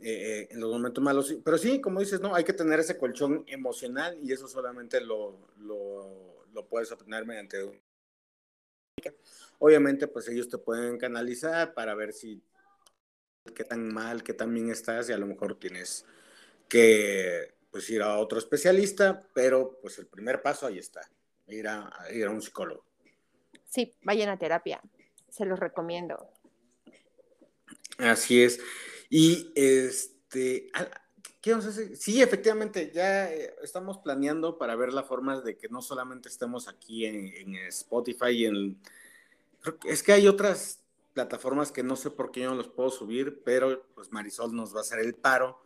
eh, 0.00 0.02
eh, 0.02 0.48
en 0.50 0.60
los 0.60 0.70
momentos 0.70 1.02
malos. 1.02 1.34
Pero 1.42 1.56
sí, 1.56 1.80
como 1.80 2.00
dices, 2.00 2.20
no, 2.20 2.34
hay 2.34 2.44
que 2.44 2.52
tener 2.52 2.80
ese 2.80 2.98
colchón 2.98 3.44
emocional 3.46 4.18
y 4.22 4.32
eso 4.32 4.46
solamente 4.46 5.00
lo, 5.00 5.38
lo, 5.60 6.29
lo 6.52 6.66
puedes 6.66 6.90
obtener 6.92 7.26
mediante 7.26 7.58
Obviamente, 9.58 10.06
pues 10.06 10.28
ellos 10.28 10.48
te 10.48 10.58
pueden 10.58 10.98
canalizar 10.98 11.74
para 11.74 11.94
ver 11.94 12.12
si 12.12 12.42
qué 13.54 13.64
tan 13.64 13.92
mal, 13.92 14.22
qué 14.22 14.34
tan 14.34 14.52
bien 14.52 14.70
estás 14.70 15.08
y 15.08 15.12
a 15.12 15.18
lo 15.18 15.26
mejor 15.26 15.58
tienes 15.58 16.04
que 16.68 17.54
pues 17.70 17.88
ir 17.90 18.02
a 18.02 18.18
otro 18.18 18.38
especialista, 18.38 19.26
pero 19.32 19.78
pues 19.80 19.98
el 19.98 20.06
primer 20.06 20.42
paso 20.42 20.66
ahí 20.66 20.78
está, 20.78 21.08
ir 21.46 21.68
a, 21.68 21.90
ir 22.12 22.26
a 22.26 22.30
un 22.30 22.42
psicólogo. 22.42 22.84
Sí, 23.64 23.94
vayan 24.02 24.28
a 24.28 24.38
terapia, 24.38 24.80
se 25.28 25.44
los 25.44 25.58
recomiendo. 25.58 26.30
Así 27.98 28.42
es. 28.42 28.60
Y 29.08 29.52
este, 29.54 30.70
Sí, 31.94 32.20
efectivamente, 32.20 32.90
ya 32.92 33.32
eh, 33.32 33.54
estamos 33.62 33.98
planeando 33.98 34.58
para 34.58 34.76
ver 34.76 34.92
la 34.92 35.02
forma 35.02 35.40
de 35.40 35.56
que 35.56 35.68
no 35.68 35.80
solamente 35.80 36.28
estemos 36.28 36.68
aquí 36.68 37.06
en, 37.06 37.54
Spotify 37.68 38.30
y 38.30 38.44
en... 38.44 38.80
Es 39.84 40.02
que 40.02 40.12
hay 40.12 40.28
otras 40.28 40.82
plataformas 41.14 41.72
que 41.72 41.82
no 41.82 41.96
sé 41.96 42.10
por 42.10 42.30
qué 42.30 42.40
yo 42.40 42.50
no 42.50 42.56
los 42.56 42.68
puedo 42.68 42.90
subir, 42.90 43.42
pero 43.42 43.86
pues 43.94 44.12
Marisol 44.12 44.54
nos 44.54 44.74
va 44.74 44.78
a 44.78 44.82
hacer 44.82 44.98
el 45.00 45.14
paro 45.14 45.62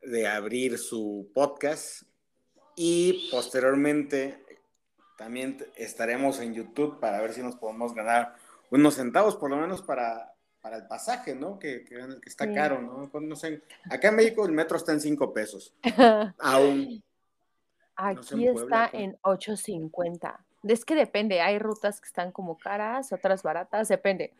de 0.00 0.26
abrir 0.26 0.76
su 0.78 1.30
podcast 1.32 2.02
y 2.74 3.28
posteriormente 3.30 4.44
también 5.16 5.64
estaremos 5.76 6.40
en 6.40 6.54
YouTube 6.54 6.98
para 6.98 7.20
ver 7.20 7.32
si 7.32 7.42
nos 7.42 7.54
podemos 7.54 7.94
ganar 7.94 8.34
unos 8.70 8.94
centavos 8.94 9.36
por 9.36 9.50
lo 9.50 9.56
menos 9.56 9.82
para, 9.82 10.31
para 10.62 10.76
el 10.76 10.86
pasaje, 10.86 11.34
¿no? 11.34 11.58
Que, 11.58 11.84
que, 11.84 11.98
está 12.24 12.50
caro, 12.54 12.80
¿no? 12.80 13.10
No 13.20 13.36
sé, 13.36 13.62
acá 13.90 14.08
en 14.08 14.16
México 14.16 14.46
el 14.46 14.52
metro 14.52 14.76
está 14.76 14.92
en 14.92 15.00
5 15.00 15.32
pesos. 15.34 15.74
Aún. 16.38 17.02
Aquí 17.96 18.46
está 18.46 18.88
en 18.92 19.18
8.50. 19.22 20.38
Es 20.62 20.84
que 20.84 20.94
depende, 20.94 21.40
hay 21.40 21.58
rutas 21.58 22.00
que 22.00 22.06
están 22.06 22.30
como 22.30 22.56
caras, 22.56 23.12
otras 23.12 23.42
baratas, 23.42 23.88
depende. 23.88 24.32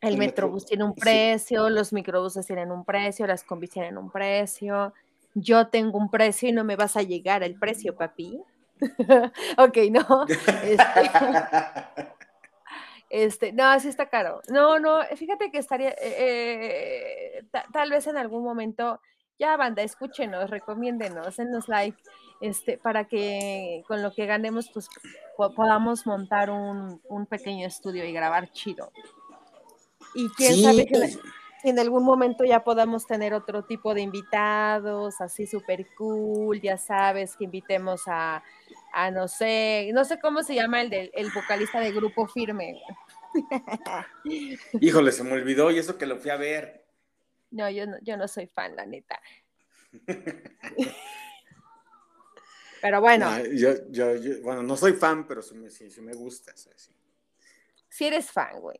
El, 0.00 0.16
metrobús 0.16 0.64
tiene 0.64 0.84
un 0.84 0.94
precio, 0.94 1.68
los 1.68 1.92
microbuses 1.92 2.46
tienen 2.46 2.70
un 2.70 2.84
precio, 2.84 3.26
las 3.26 3.42
combis 3.42 3.70
tienen 3.70 3.98
un 3.98 4.10
precio. 4.10 4.94
Yo 5.34 5.66
tengo 5.66 5.98
un 5.98 6.08
precio 6.08 6.48
y 6.48 6.52
no 6.52 6.62
me 6.62 6.76
vas 6.76 6.96
a 6.96 7.02
llegar 7.02 7.42
al 7.42 7.56
precio, 7.56 7.96
papi. 7.96 8.40
ok, 9.58 9.76
no. 9.90 10.26
Este, 10.62 11.10
este, 13.10 13.52
no, 13.52 13.64
así 13.64 13.88
está 13.88 14.08
caro. 14.08 14.42
No, 14.48 14.78
no, 14.78 15.02
fíjate 15.16 15.50
que 15.50 15.58
estaría, 15.58 15.90
eh, 15.90 17.38
eh, 17.38 17.44
tal 17.72 17.90
vez 17.90 18.06
en 18.06 18.16
algún 18.16 18.44
momento, 18.44 19.00
ya 19.38 19.56
banda, 19.56 19.82
escúchenos, 19.82 20.50
recomiéndenos, 20.50 21.36
denos 21.36 21.68
like, 21.68 21.98
este, 22.40 22.78
para 22.78 23.04
que 23.04 23.82
con 23.86 24.02
lo 24.02 24.12
que 24.12 24.26
ganemos, 24.26 24.70
pues 24.72 24.88
podamos 25.56 26.06
montar 26.06 26.50
un, 26.50 27.00
un 27.08 27.26
pequeño 27.26 27.66
estudio 27.66 28.04
y 28.04 28.12
grabar 28.12 28.50
chido. 28.50 28.92
Y 30.14 30.28
quién 30.30 30.62
sabe 30.62 30.86
si 31.62 31.70
en 31.70 31.78
algún 31.78 32.04
momento 32.04 32.44
ya 32.44 32.62
podamos 32.62 33.06
tener 33.06 33.34
otro 33.34 33.64
tipo 33.64 33.92
de 33.92 34.02
invitados, 34.02 35.20
así 35.20 35.46
súper 35.46 35.86
cool, 35.96 36.60
ya 36.60 36.78
sabes, 36.78 37.36
que 37.36 37.44
invitemos 37.44 38.02
a, 38.06 38.42
a, 38.92 39.10
no 39.10 39.28
sé, 39.28 39.90
no 39.92 40.04
sé 40.04 40.18
cómo 40.20 40.42
se 40.42 40.54
llama 40.54 40.80
el, 40.80 40.90
del, 40.90 41.10
el 41.14 41.30
vocalista 41.30 41.80
de 41.80 41.92
Grupo 41.92 42.26
Firme. 42.26 42.80
Híjole, 44.80 45.12
se 45.12 45.24
me 45.24 45.32
olvidó 45.32 45.70
y 45.70 45.78
eso 45.78 45.98
que 45.98 46.06
lo 46.06 46.16
fui 46.18 46.30
a 46.30 46.36
ver. 46.36 46.86
No, 47.50 47.68
yo 47.70 47.86
no, 47.86 47.98
yo 48.02 48.16
no 48.16 48.28
soy 48.28 48.46
fan, 48.46 48.76
la 48.76 48.86
neta. 48.86 49.20
pero 52.82 53.00
bueno. 53.00 53.44
yo, 53.54 53.88
yo, 53.90 54.16
yo, 54.16 54.42
bueno, 54.42 54.62
no 54.62 54.76
soy 54.76 54.92
fan, 54.92 55.26
pero 55.26 55.42
sí 55.42 55.54
me, 55.54 55.70
sí, 55.70 55.88
me 56.00 56.12
gusta. 56.14 56.54
Sí. 56.56 56.70
Si 57.88 58.06
eres 58.06 58.30
fan, 58.30 58.60
güey. 58.60 58.78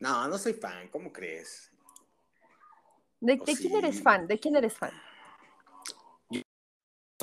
No, 0.00 0.28
no 0.28 0.36
soy 0.38 0.52
fan, 0.52 0.88
¿cómo 0.88 1.12
crees? 1.12 1.70
¿De, 3.20 3.38
quién 3.38 3.76
eres 3.76 4.02
fan? 4.02 4.26
¿De 4.26 4.38
quién 4.38 4.54
eres 4.56 4.74
fan? 4.74 4.92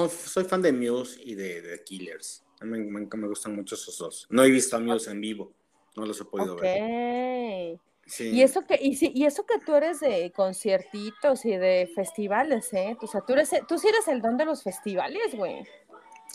Soy, 0.09 0.43
fan 0.45 0.61
de 0.61 0.71
Muse 0.71 1.19
y 1.23 1.35
de, 1.35 1.61
de 1.61 1.83
Killers. 1.83 2.43
A 2.59 2.65
mí 2.65 2.79
me, 2.79 3.07
me, 3.07 3.27
gustan 3.27 3.55
mucho 3.55 3.75
esos 3.75 3.97
dos. 3.97 4.27
No 4.29 4.43
he 4.43 4.49
visto 4.49 4.75
a 4.75 4.79
Muse 4.79 5.11
en 5.11 5.21
vivo, 5.21 5.53
no 5.95 6.05
los 6.05 6.19
he 6.21 6.25
podido 6.25 6.55
ver. 6.55 7.79
Sí. 8.05 8.29
Y 8.29 8.41
eso 8.41 8.65
que 8.65 8.77
y, 8.81 8.97
y, 9.13 9.25
eso 9.25 9.45
que 9.45 9.59
tú 9.59 9.73
eres 9.75 9.99
de 9.99 10.31
conciertitos 10.35 11.45
y 11.45 11.55
de 11.55 11.89
festivales, 11.95 12.73
¿eh? 12.73 12.97
O 12.99 13.07
sea, 13.07 13.21
tú 13.21 13.33
eres 13.33 13.51
tú 13.67 13.77
sí 13.77 13.87
eres 13.87 14.07
el 14.07 14.21
don 14.21 14.37
de 14.37 14.45
los 14.45 14.63
festivales, 14.63 15.33
güey. 15.33 15.63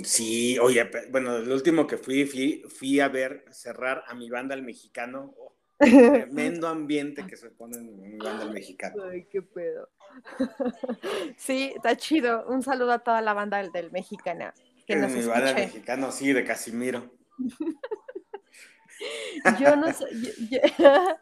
Sí, 0.02 0.58
oye, 0.58 0.88
bueno, 1.10 1.36
el 1.36 1.50
último 1.50 1.86
que 1.86 1.96
fui, 1.96 2.26
fui, 2.26 2.62
fui 2.68 3.00
a 3.00 3.08
ver 3.08 3.44
cerrar 3.50 4.04
a 4.06 4.14
mi 4.14 4.28
banda 4.28 4.54
el 4.54 4.62
mexicano. 4.62 5.34
Tremendo 5.78 6.68
ambiente 6.68 7.26
que 7.26 7.36
se 7.36 7.50
pone 7.50 7.76
en 7.76 7.88
un 7.88 8.18
banda 8.18 8.46
mexicano. 8.46 9.04
Ay, 9.04 9.26
qué 9.30 9.42
pedo. 9.42 9.88
Sí, 11.36 11.72
está 11.76 11.96
chido. 11.96 12.46
Un 12.48 12.62
saludo 12.62 12.92
a 12.92 13.00
toda 13.00 13.20
la 13.20 13.34
banda 13.34 13.58
del, 13.58 13.72
del 13.72 13.92
mexicana. 13.92 14.54
Que 14.86 14.96
nos 14.96 15.12
mi 15.12 15.24
banda 15.24 15.54
mexicano, 15.54 16.12
sí, 16.12 16.32
de 16.32 16.44
Casimiro. 16.44 17.10
yo 19.60 19.76
no 19.76 19.92
sé, 19.92 20.06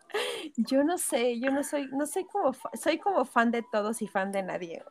yo, 0.56 0.84
no 0.84 0.98
sé, 0.98 1.40
yo 1.40 1.50
no 1.50 1.64
soy, 1.64 1.88
no 1.92 2.06
soy 2.06 2.24
como, 2.24 2.52
soy 2.74 2.98
como 2.98 3.24
fan 3.24 3.50
de 3.50 3.62
todos 3.62 4.02
y 4.02 4.06
fan 4.06 4.32
de 4.32 4.42
nadie. 4.42 4.82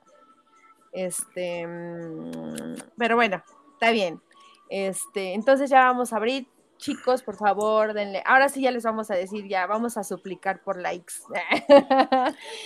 Este, 0.91 1.65
mm, 1.65 2.75
pero 2.97 3.15
bueno, 3.15 3.43
está 3.73 3.91
bien. 3.91 4.21
Este, 4.69 5.33
entonces 5.33 5.69
ya 5.69 5.85
vamos 5.85 6.13
a 6.13 6.17
abrir 6.17 6.47
chicos, 6.77 7.23
por 7.23 7.37
favor, 7.37 7.93
denle. 7.93 8.21
Ahora 8.25 8.49
sí 8.49 8.61
ya 8.61 8.71
les 8.71 8.83
vamos 8.83 9.09
a 9.11 9.15
decir, 9.15 9.47
ya 9.47 9.65
vamos 9.67 9.97
a 9.97 10.03
suplicar 10.03 10.63
por 10.63 10.77
likes. 10.77 11.13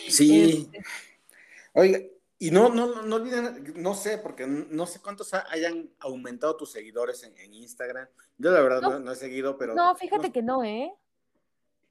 Sí. 0.08 0.70
Este. 0.74 0.84
Oiga, 1.78 2.00
y 2.40 2.50
no, 2.50 2.70
no, 2.70 3.04
no 3.04 3.16
olviden, 3.16 3.74
no 3.76 3.94
sé, 3.94 4.18
porque 4.18 4.48
no 4.48 4.88
sé 4.88 5.00
cuántos 5.00 5.32
hayan 5.34 5.92
aumentado 6.00 6.58
tus 6.58 6.72
seguidores 6.72 7.22
en, 7.22 7.54
Instagram. 7.54 8.08
Yo 8.40 8.50
la 8.50 8.62
verdad 8.62 9.00
no, 9.00 9.12
he 9.12 9.16
seguido, 9.16 9.60
pero. 9.60 9.76
No, 9.76 9.96
fíjate 9.96 10.32
que 10.32 10.42
no, 10.42 10.64
¿eh? 10.64 10.92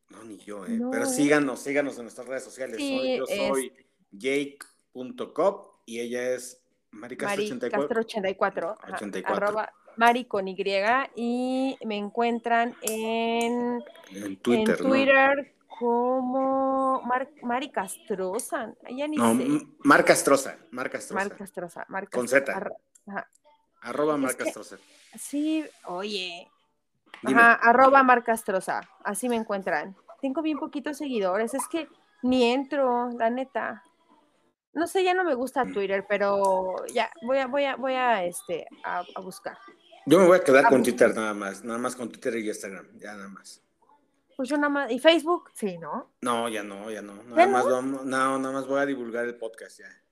No, 0.08 0.24
ni 0.24 0.38
yo, 0.38 0.66
¿eh? 0.66 0.80
Pero 0.90 1.06
síganos, 1.06 1.60
síganos 1.60 1.96
en 1.98 2.02
nuestras 2.02 2.26
redes 2.26 2.42
sociales. 2.42 2.78
yo 2.80 3.26
soy 3.26 3.72
jake.cop 4.10 5.82
y 5.86 6.00
ella 6.00 6.30
es 6.30 6.60
Maricastro84. 6.90 8.00
84. 8.00 8.78
84. 8.92 9.34
Arroba 9.34 9.72
Mari 9.96 10.24
con 10.24 10.48
Y 10.48 10.56
y 11.14 11.78
me 11.84 11.96
encuentran 11.96 12.74
en, 12.82 13.84
Twitter, 14.42 15.54
como 15.78 17.02
Mari 17.42 17.70
Castrosa. 17.70 18.74
Ya 18.90 19.06
ni 19.06 19.16
no, 19.16 19.36
sé. 19.36 19.66
Mar 19.84 20.04
Castrosa. 20.04 20.56
Mar 20.70 20.90
Castrosa. 20.90 21.86
Con 22.10 22.28
Z. 22.28 22.52
arroba 23.82 24.16
Mar 24.16 24.36
Castrosa. 24.36 24.78
Sí, 25.18 25.64
oye. 25.84 26.50
Ajá, 27.22 27.54
arroba 27.54 28.02
Mar 28.02 28.24
Castrosa. 28.24 28.80
Así 29.04 29.28
me 29.28 29.36
encuentran. 29.36 29.96
Tengo 30.20 30.42
bien 30.42 30.58
poquitos 30.58 30.98
seguidores. 30.98 31.54
Es 31.54 31.66
que 31.68 31.88
ni 32.22 32.50
entro, 32.52 33.10
la 33.10 33.30
neta. 33.30 33.82
No 34.72 34.86
sé, 34.86 35.04
ya 35.04 35.14
no 35.14 35.24
me 35.24 35.34
gusta 35.34 35.64
Twitter, 35.64 36.04
pero 36.06 36.84
ya 36.92 37.10
voy 37.22 37.38
a, 37.38 37.46
voy 37.46 37.64
a, 37.64 37.76
voy 37.76 37.94
a, 37.94 38.24
este, 38.24 38.66
a 38.84 39.02
buscar. 39.22 39.56
Yo 40.04 40.20
me 40.20 40.26
voy 40.26 40.38
a 40.38 40.44
quedar 40.44 40.68
con 40.68 40.82
Twitter 40.82 41.14
nada 41.14 41.34
más, 41.34 41.64
nada 41.64 41.78
más 41.78 41.96
con 41.96 42.08
Twitter 42.08 42.36
y 42.36 42.46
Instagram, 42.46 42.86
ya 42.98 43.14
nada 43.14 43.28
más. 43.28 43.65
Pues 44.36 44.48
yo 44.50 44.56
nada 44.56 44.68
más. 44.68 44.90
¿Y 44.92 44.98
Facebook? 44.98 45.50
Sí, 45.54 45.78
¿no? 45.78 46.12
No, 46.20 46.48
ya 46.48 46.62
no, 46.62 46.90
ya 46.90 47.00
no. 47.02 47.14
Nada 47.24 47.36
¿Ya 47.36 47.46
más 47.50 47.64
no? 47.64 47.70
vamos- 47.72 48.04
no, 48.04 48.38
nada 48.38 48.52
más 48.52 48.66
voy 48.66 48.80
a 48.80 48.86
divulgar 48.86 49.24
el 49.24 49.36
podcast 49.36 49.78
ya. 49.80 50.02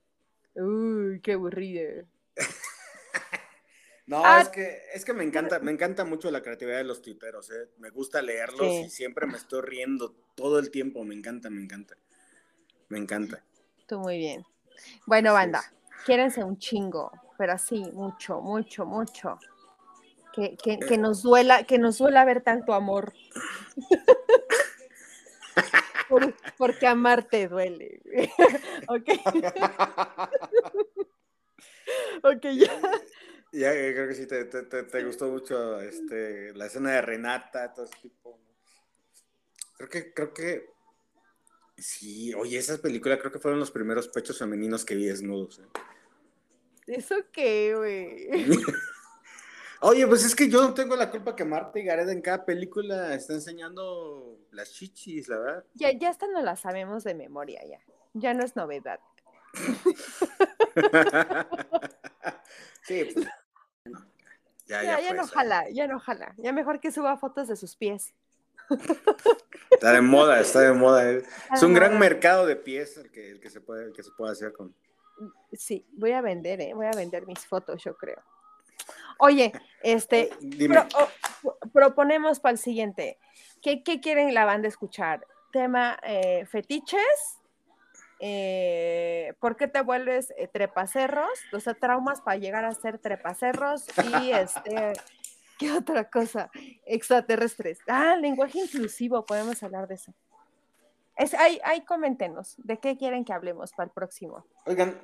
Uy, 0.63 1.21
qué 1.23 1.33
aburrido. 1.33 2.07
No, 4.07 4.21
Ah. 4.23 4.43
es 4.43 4.51
que, 4.51 4.83
es 4.93 5.03
que 5.03 5.15
me 5.15 5.25
encanta, 5.25 5.61
me 5.61 5.73
encanta 5.73 6.05
mucho 6.05 6.31
la 6.31 6.43
creatividad 6.43 6.77
de 6.77 6.85
los 6.85 7.01
tuiteros, 7.01 7.51
¿eh? 7.51 7.71
Me 7.79 7.89
gusta 7.89 8.21
leerlos 8.21 8.61
Sí. 8.61 8.83
y 8.87 8.91
siempre 8.91 9.27
me 9.27 9.39
estoy 9.39 9.63
riendo 9.63 10.15
todo 10.35 10.59
el 10.59 10.71
tiempo. 10.71 11.03
Me 11.05 11.15
encanta, 11.15 11.49
me 11.49 11.63
encanta. 11.63 11.97
Me 12.91 12.99
encanta. 12.99 13.43
Tú 13.87 13.99
muy 13.99 14.19
bien. 14.19 14.45
Bueno, 15.07 15.33
banda, 15.33 15.61
es. 15.61 16.05
quiérense 16.05 16.45
un 16.45 16.59
chingo, 16.59 17.13
pero 17.39 17.55
así, 17.55 17.83
mucho, 17.95 18.43
mucho, 18.43 18.85
mucho. 18.85 19.39
Que, 20.35 20.57
que, 20.57 20.73
Eh. 20.75 20.79
que 20.89 20.99
nos 20.99 21.23
duela, 21.23 21.65
que 21.65 21.79
nos 21.79 21.99
duela 21.99 22.25
ver 22.25 22.43
tanto 22.43 22.73
amor. 22.75 23.13
Por- 26.09 26.35
porque 26.59 26.87
amarte 26.87 27.49
duele. 27.49 28.01
ok. 28.89 29.09
ok, 32.23 32.43
ya. 32.55 32.81
Ya 33.53 33.73
eh, 33.73 33.93
creo 33.95 34.09
que 34.09 34.15
sí 34.15 34.27
te, 34.27 34.45
te- 34.47 34.65
te- 34.65 34.83
te 34.83 35.05
gustó 35.05 35.29
mucho 35.29 35.81
este, 35.81 36.53
la 36.55 36.67
escena 36.67 36.91
de 36.91 37.01
Renata, 37.03 37.73
todo 37.73 37.85
ese 37.87 37.95
tipo. 38.03 38.39
Creo 39.77 39.89
que, 39.89 40.13
creo 40.13 40.35
que 40.35 40.71
sí, 41.79 42.35
oye, 42.35 42.59
esa 42.59 42.77
película 42.79 43.19
creo 43.19 43.31
que 43.33 43.39
fueron 43.39 43.61
los 43.61 43.71
primeros 43.71 44.09
pechos 44.09 44.39
femeninos 44.39 44.85
que 44.85 44.97
vi 44.97 45.07
desnudos. 45.07 45.61
¿eh? 45.61 45.69
¿Eso 46.89 47.15
qué, 47.33 47.75
güey? 47.77 48.29
Oye, 49.87 50.07
pues 50.07 50.25
es 50.25 50.35
que 50.35 50.49
yo 50.49 50.63
no 50.63 50.73
tengo 50.73 50.97
la 50.97 51.11
culpa 51.11 51.37
que 51.37 51.45
Marta 51.45 51.79
y 51.79 51.85
Gareda 51.85 52.11
en 52.11 52.23
cada 52.23 52.47
película 52.47 53.15
está 53.15 53.35
enseñando 53.35 54.39
las 54.51 54.73
chichis, 54.73 55.29
la 55.29 55.37
verdad. 55.37 55.65
Ya, 55.75 55.93
ya 55.93 56.09
esta 56.09 56.27
no 56.27 56.41
la 56.41 56.57
sabemos 56.57 57.05
de 57.05 57.13
memoria, 57.15 57.61
ya. 57.69 57.81
Ya 58.15 58.33
no 58.33 58.43
es 58.47 58.57
novedad. 58.57 58.99
sí, 62.83 63.11
pues. 63.13 63.27
ya, 64.65 64.83
Ya, 64.83 64.83
ya, 64.85 65.01
ya 65.01 65.13
no 65.13 65.27
jala, 65.27 65.69
ya 65.69 65.87
no 65.87 66.01
jala. 66.01 66.35
Ya 66.39 66.55
mejor 66.55 66.81
que 66.81 66.91
suba 66.91 67.19
fotos 67.19 67.49
de 67.49 67.57
sus 67.57 67.77
pies. 67.77 68.15
Está 69.71 69.93
de 69.93 70.01
moda, 70.01 70.41
está 70.41 70.61
de 70.61 70.73
moda. 70.73 71.11
eh. 71.13 71.23
Es 71.53 71.63
un 71.63 71.75
gran 71.75 71.99
mercado 71.99 72.47
de 72.47 72.57
pies 72.57 72.97
el 72.97 73.11
que, 73.11 73.33
el 73.33 73.39
que 73.39 73.51
se 73.51 73.61
puede, 73.61 73.85
el 73.85 73.93
que 73.93 74.03
se 74.03 74.13
puede 74.13 74.33
hacer 74.33 74.55
con. 74.55 74.75
Sí, 75.53 75.87
voy 75.93 76.13
a 76.13 76.23
vender, 76.23 76.63
¿eh? 76.63 76.73
Voy 76.73 76.87
a 76.87 76.93
vender 76.97 77.27
mis 77.27 77.41
fotos, 77.41 77.85
yo 77.85 77.95
creo. 77.95 78.23
Oye, 79.19 79.53
este, 79.83 80.31
Dime. 80.41 80.75
pro- 80.75 80.89
o- 81.45 81.69
proponemos 81.73 82.41
para 82.41 82.53
el 82.53 82.59
siguiente. 82.59 83.19
¿Qué, 83.63 83.83
qué 83.83 84.01
quieren 84.01 84.35
la 84.35 84.45
banda 84.45 84.69
escuchar? 84.69 85.27
¿Tema 85.53 85.99
eh, 86.03 86.47
fetiches? 86.47 87.39
Eh, 88.21 89.35
¿Por 89.41 89.57
qué 89.57 89.69
te 89.69 89.81
vuelves 89.83 90.33
eh, 90.37 90.49
trepacerros? 90.49 91.29
O 91.53 91.61
sea, 91.61 91.75
traumas 91.75 92.21
para 92.21 92.37
llegar 92.39 92.65
a 92.65 92.73
ser 92.73 92.99
trepacerros 92.99 93.87
y 94.05 94.31
este, 94.33 94.93
¿qué 95.59 95.73
otra 95.73 96.09
cosa? 96.11 96.51
Extraterrestres. 96.87 97.79
Ah, 97.87 98.17
lenguaje 98.17 98.61
inclusivo, 98.61 99.25
podemos 99.27 99.63
hablar 99.63 99.89
de 99.89 99.95
eso. 99.97 100.15
Es, 101.17 101.35
ahí, 101.35 101.61
ahí 101.65 101.85
coméntenos, 101.85 102.55
¿de 102.59 102.79
qué 102.79 102.97
quieren 102.97 103.25
que 103.25 103.33
hablemos 103.33 103.73
para 103.73 103.87
el 103.87 103.93
próximo? 103.93 104.45
Oigan, 104.67 105.01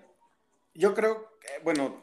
yo 0.74 0.92
creo, 0.94 1.28
que, 1.40 1.62
bueno, 1.62 2.02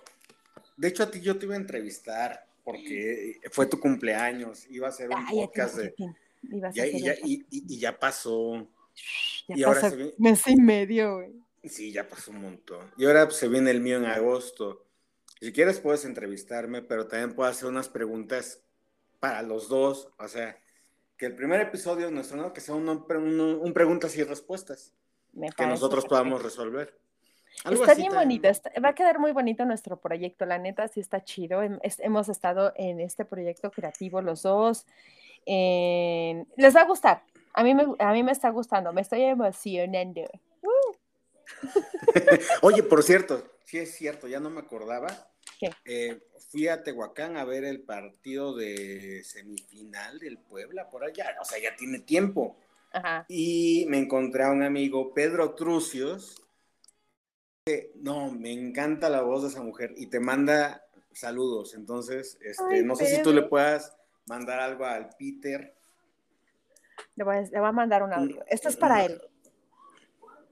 de 0.78 0.88
hecho 0.88 1.04
a 1.04 1.12
ti 1.12 1.20
yo 1.22 1.38
te 1.38 1.46
iba 1.46 1.56
a 1.56 1.58
entrevistar 1.58 2.48
porque 2.64 3.40
fue 3.52 3.66
tu 3.66 3.80
cumpleaños, 3.80 4.66
iba 4.70 4.88
a 4.88 4.92
ser 4.92 5.10
un 5.10 5.16
Ay, 5.18 5.36
podcast 5.38 5.76
de... 5.78 5.96
ya 6.74 6.86
y, 6.88 7.02
ya, 7.02 7.14
y- 7.24 7.46
y- 7.50 7.74
y 7.76 7.80
ya 7.80 7.98
pasó, 7.98 8.68
Ya 9.48 9.56
y 9.58 9.64
ahora 9.64 9.90
se 9.90 9.96
ve- 9.96 10.16
mes 10.18 10.42
y 10.48 10.56
medio, 10.58 11.16
güey. 11.16 11.34
sí, 11.64 11.92
ya 11.92 12.08
pasó 12.08 12.32
un 12.32 12.42
montón. 12.42 12.92
Y 12.98 13.06
ahora 13.06 13.26
pues, 13.26 13.38
se 13.38 13.48
viene 13.48 13.72
el 13.72 13.80
mío 13.82 13.98
en 13.98 14.06
agosto. 14.06 14.86
Si 15.40 15.52
quieres 15.54 15.80
puedes 15.80 16.04
entrevistarme, 16.06 16.82
pero 16.82 17.08
también 17.08 17.34
puedo 17.36 17.50
hacer 17.50 17.68
unas 17.70 17.90
preguntas 17.90 18.62
para 19.20 19.42
los 19.44 19.70
dos, 19.70 20.10
o 20.20 20.28
sea, 20.28 20.60
que 21.18 21.26
el 21.26 21.36
primer 21.36 21.62
episodio 21.62 22.12
nuestro, 22.12 22.38
¿no? 22.38 22.54
Que 22.54 22.62
sea 22.62 22.76
un, 22.76 22.88
un- 22.90 23.40
un 23.40 23.74
preguntas 23.74 24.16
y 24.18 24.24
respuestas, 24.24 24.94
Me 25.34 25.50
que 25.52 25.66
nosotros 25.66 26.04
perfecto. 26.04 26.10
podamos 26.10 26.44
resolver. 26.44 26.98
Algo 27.64 27.82
Está 27.82 27.96
bien 27.96 28.14
bonito, 28.14 28.48
está- 28.48 28.72
va 28.80 28.90
a 28.90 28.96
quedar 28.96 29.20
muy 29.20 29.32
bonito 29.32 29.66
nuestro 29.66 30.00
proyecto, 30.00 30.46
la 30.46 30.58
neta 30.58 30.88
sí 30.88 31.00
está 31.00 31.24
chido. 31.24 31.62
Es- 31.82 32.00
hemos 32.00 32.30
estado 32.30 32.72
en 32.76 33.00
este 33.00 33.26
proyecto 33.26 33.72
creativo 33.72 34.22
los 34.22 34.44
dos. 34.44 34.86
en- 35.50 36.46
Les 36.58 36.76
va 36.76 36.82
a 36.82 36.86
gustar, 36.86 37.24
a 37.54 37.64
mí, 37.64 37.74
me, 37.74 37.86
a 38.00 38.12
mí 38.12 38.22
me 38.22 38.34
está 38.34 38.50
gustando, 38.50 38.92
me 38.92 39.00
estoy 39.02 39.24
emocionando. 39.24 40.24
Oye, 42.62 42.84
por 42.84 43.02
cierto, 43.04 43.44
sí 43.66 43.78
es 43.78 43.96
cierto, 43.96 44.28
ya 44.28 44.40
no 44.40 44.50
me 44.50 44.60
acordaba. 44.60 45.08
Eh, 45.86 46.20
fui 46.52 46.68
a 46.68 46.84
Tehuacán 46.84 47.38
a 47.38 47.46
ver 47.46 47.64
el 47.64 47.82
partido 47.82 48.56
de 48.56 49.24
semifinal 49.24 50.20
del 50.20 50.38
Puebla, 50.38 50.90
por 50.90 51.04
allá, 51.04 51.36
o 51.42 51.46
sea, 51.46 51.60
ya 51.60 51.76
tiene 51.76 52.00
tiempo. 52.00 52.58
Ajá. 52.92 53.26
Y 53.28 53.86
me 53.90 53.98
encontré 53.98 54.44
a 54.44 54.52
un 54.52 54.64
amigo, 54.64 55.14
Pedro 55.14 55.56
Trucios. 55.56 56.44
No, 57.96 58.32
me 58.32 58.52
encanta 58.52 59.10
la 59.10 59.22
voz 59.22 59.44
de 59.44 59.50
esa 59.50 59.62
mujer 59.62 59.94
y 59.96 60.08
te 60.08 60.20
manda 60.20 60.84
saludos. 61.12 61.74
Entonces, 61.74 62.38
este, 62.42 62.76
Ay, 62.76 62.84
no 62.84 62.96
sé 62.96 63.06
si 63.08 63.22
tú 63.22 63.34
le 63.34 63.44
puedas 63.44 63.96
mandar 64.26 64.60
algo 64.60 64.86
al 64.86 65.10
Peter. 65.18 65.76
Le 67.16 67.24
voy, 67.24 67.38
a, 67.38 67.42
le 67.42 67.60
voy 67.60 67.70
a 67.70 67.72
mandar 67.72 68.04
un 68.04 68.14
audio. 68.14 68.44
Esto 68.48 68.70
es 68.70 68.78
para 68.78 69.06
él. 69.06 69.22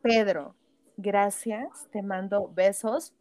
Pedro, 0.02 0.56
gracias. 0.98 1.88
Te 1.92 2.02
mando 2.02 2.52
besos 2.54 3.14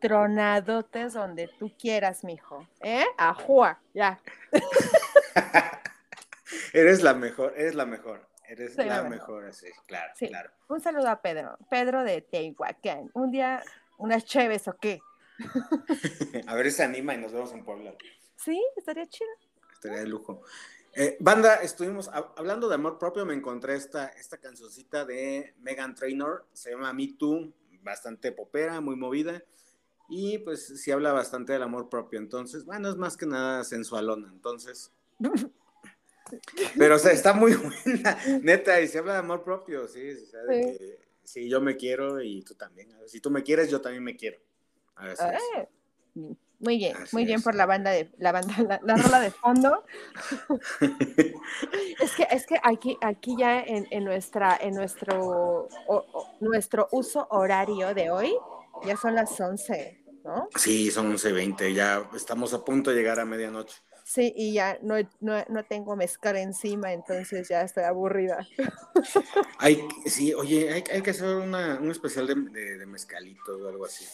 tronadotes 0.00 1.14
donde 1.14 1.48
tú 1.58 1.72
quieras, 1.78 2.24
mijo. 2.24 2.66
¿Eh? 2.82 3.04
Ajua, 3.16 3.80
ya. 3.94 4.20
Eres 6.72 7.02
la 7.02 7.14
mejor, 7.14 7.54
eres 7.56 7.74
la 7.74 7.86
mejor. 7.86 8.26
Eres 8.48 8.74
Soy 8.74 8.86
la 8.86 9.02
la 9.02 9.08
mejor, 9.10 9.44
así, 9.46 9.66
claro, 9.86 10.12
Sí. 10.16 10.26
claro. 10.28 10.50
Un 10.68 10.80
saludo 10.80 11.08
a 11.08 11.20
Pedro. 11.20 11.56
Pedro 11.70 12.02
de 12.02 12.22
Tehuacán. 12.22 13.10
Un 13.14 13.30
día, 13.30 13.62
unas 13.98 14.24
cheves 14.24 14.66
o 14.68 14.76
qué. 14.78 15.00
A 16.46 16.54
ver 16.54 16.66
si 16.70 16.78
se 16.78 16.82
anima 16.82 17.14
y 17.14 17.18
nos 17.18 17.32
vemos 17.32 17.52
en 17.52 17.64
Puebla. 17.64 17.94
Sí, 18.36 18.60
estaría 18.76 19.06
chido. 19.06 19.28
Estaría 19.72 19.98
de 20.00 20.06
lujo. 20.06 20.42
Eh, 20.94 21.16
banda, 21.20 21.56
estuvimos 21.56 22.10
hab- 22.10 22.32
hablando 22.36 22.68
de 22.68 22.74
amor 22.74 22.98
propio. 22.98 23.24
Me 23.26 23.34
encontré 23.34 23.74
esta, 23.76 24.06
esta 24.08 24.38
cancioncita 24.38 25.04
de 25.04 25.54
Megan 25.60 25.94
Trainor. 25.94 26.46
Se 26.52 26.70
llama 26.70 26.92
Me 26.92 27.12
Too. 27.18 27.52
Bastante 27.82 28.32
popera, 28.32 28.80
muy 28.80 28.96
movida. 28.96 29.42
Y 30.08 30.38
pues 30.38 30.66
sí 30.82 30.90
habla 30.90 31.12
bastante 31.12 31.52
del 31.52 31.62
amor 31.62 31.88
propio. 31.88 32.18
Entonces, 32.18 32.64
bueno, 32.64 32.88
es 32.88 32.96
más 32.96 33.16
que 33.16 33.26
nada 33.26 33.62
sensualona. 33.64 34.28
Entonces. 34.32 34.90
Pero 36.76 36.96
o 36.96 36.98
sea, 36.98 37.12
está 37.12 37.32
muy 37.32 37.54
buena, 37.84 38.18
neta. 38.42 38.80
Y 38.80 38.88
se 38.88 38.98
habla 38.98 39.14
de 39.14 39.18
amor 39.20 39.42
propio, 39.44 39.86
sí. 39.88 40.10
o 40.10 40.26
sea, 40.26 40.42
de 40.44 40.62
Sí. 40.72 40.78
que, 40.78 40.98
sí, 41.24 41.48
yo 41.48 41.60
me 41.60 41.76
quiero 41.76 42.20
y 42.22 42.42
tú 42.42 42.54
también. 42.54 42.88
Si 43.06 43.20
tú 43.20 43.30
me 43.30 43.42
quieres, 43.42 43.70
yo 43.70 43.80
también 43.80 44.02
me 44.04 44.16
quiero. 44.16 44.38
A 44.96 45.14
sí. 45.14 45.22
Eh, 45.56 45.68
Muy 46.60 46.76
bien, 46.76 46.96
Así 46.96 47.14
muy 47.14 47.24
bien 47.24 47.38
es. 47.38 47.44
por 47.44 47.54
la 47.54 47.66
banda 47.66 47.92
de 47.92 48.10
la 48.18 48.32
banda, 48.32 48.52
la, 48.68 48.80
la 48.82 48.96
rola 48.96 49.20
de 49.20 49.30
fondo. 49.30 49.84
Es 52.00 52.12
que, 52.16 52.26
es 52.30 52.46
que 52.46 52.56
aquí, 52.62 52.96
aquí 53.00 53.36
ya 53.38 53.60
en, 53.60 53.86
en 53.90 54.04
nuestra, 54.04 54.56
en 54.60 54.74
nuestro, 54.74 55.20
o- 55.20 55.68
o- 55.86 56.36
nuestro 56.40 56.88
uso 56.92 57.26
horario 57.30 57.94
de 57.94 58.10
hoy, 58.10 58.32
ya 58.84 58.96
son 58.96 59.14
las 59.14 59.38
11, 59.40 60.04
¿no? 60.24 60.48
Sí, 60.56 60.90
son 60.90 61.12
11.20. 61.12 61.72
Ya 61.74 62.08
estamos 62.14 62.54
a 62.54 62.64
punto 62.64 62.90
de 62.90 62.96
llegar 62.96 63.18
a 63.20 63.24
medianoche. 63.24 63.76
Sí, 64.08 64.32
y 64.34 64.54
ya 64.54 64.78
no, 64.80 64.94
no, 65.20 65.44
no 65.50 65.64
tengo 65.66 65.94
mezcal 65.94 66.38
encima, 66.38 66.94
entonces 66.94 67.46
ya 67.46 67.60
estoy 67.60 67.84
aburrida. 67.84 68.38
Hay, 69.58 69.86
sí, 70.06 70.32
oye, 70.32 70.72
hay, 70.72 70.82
hay 70.90 71.02
que 71.02 71.10
hacer 71.10 71.36
una, 71.36 71.78
un 71.78 71.90
especial 71.90 72.26
de, 72.26 72.34
de, 72.34 72.78
de 72.78 72.86
mezcalito 72.86 73.58
o 73.58 73.68
algo 73.68 73.84
así. 73.84 74.06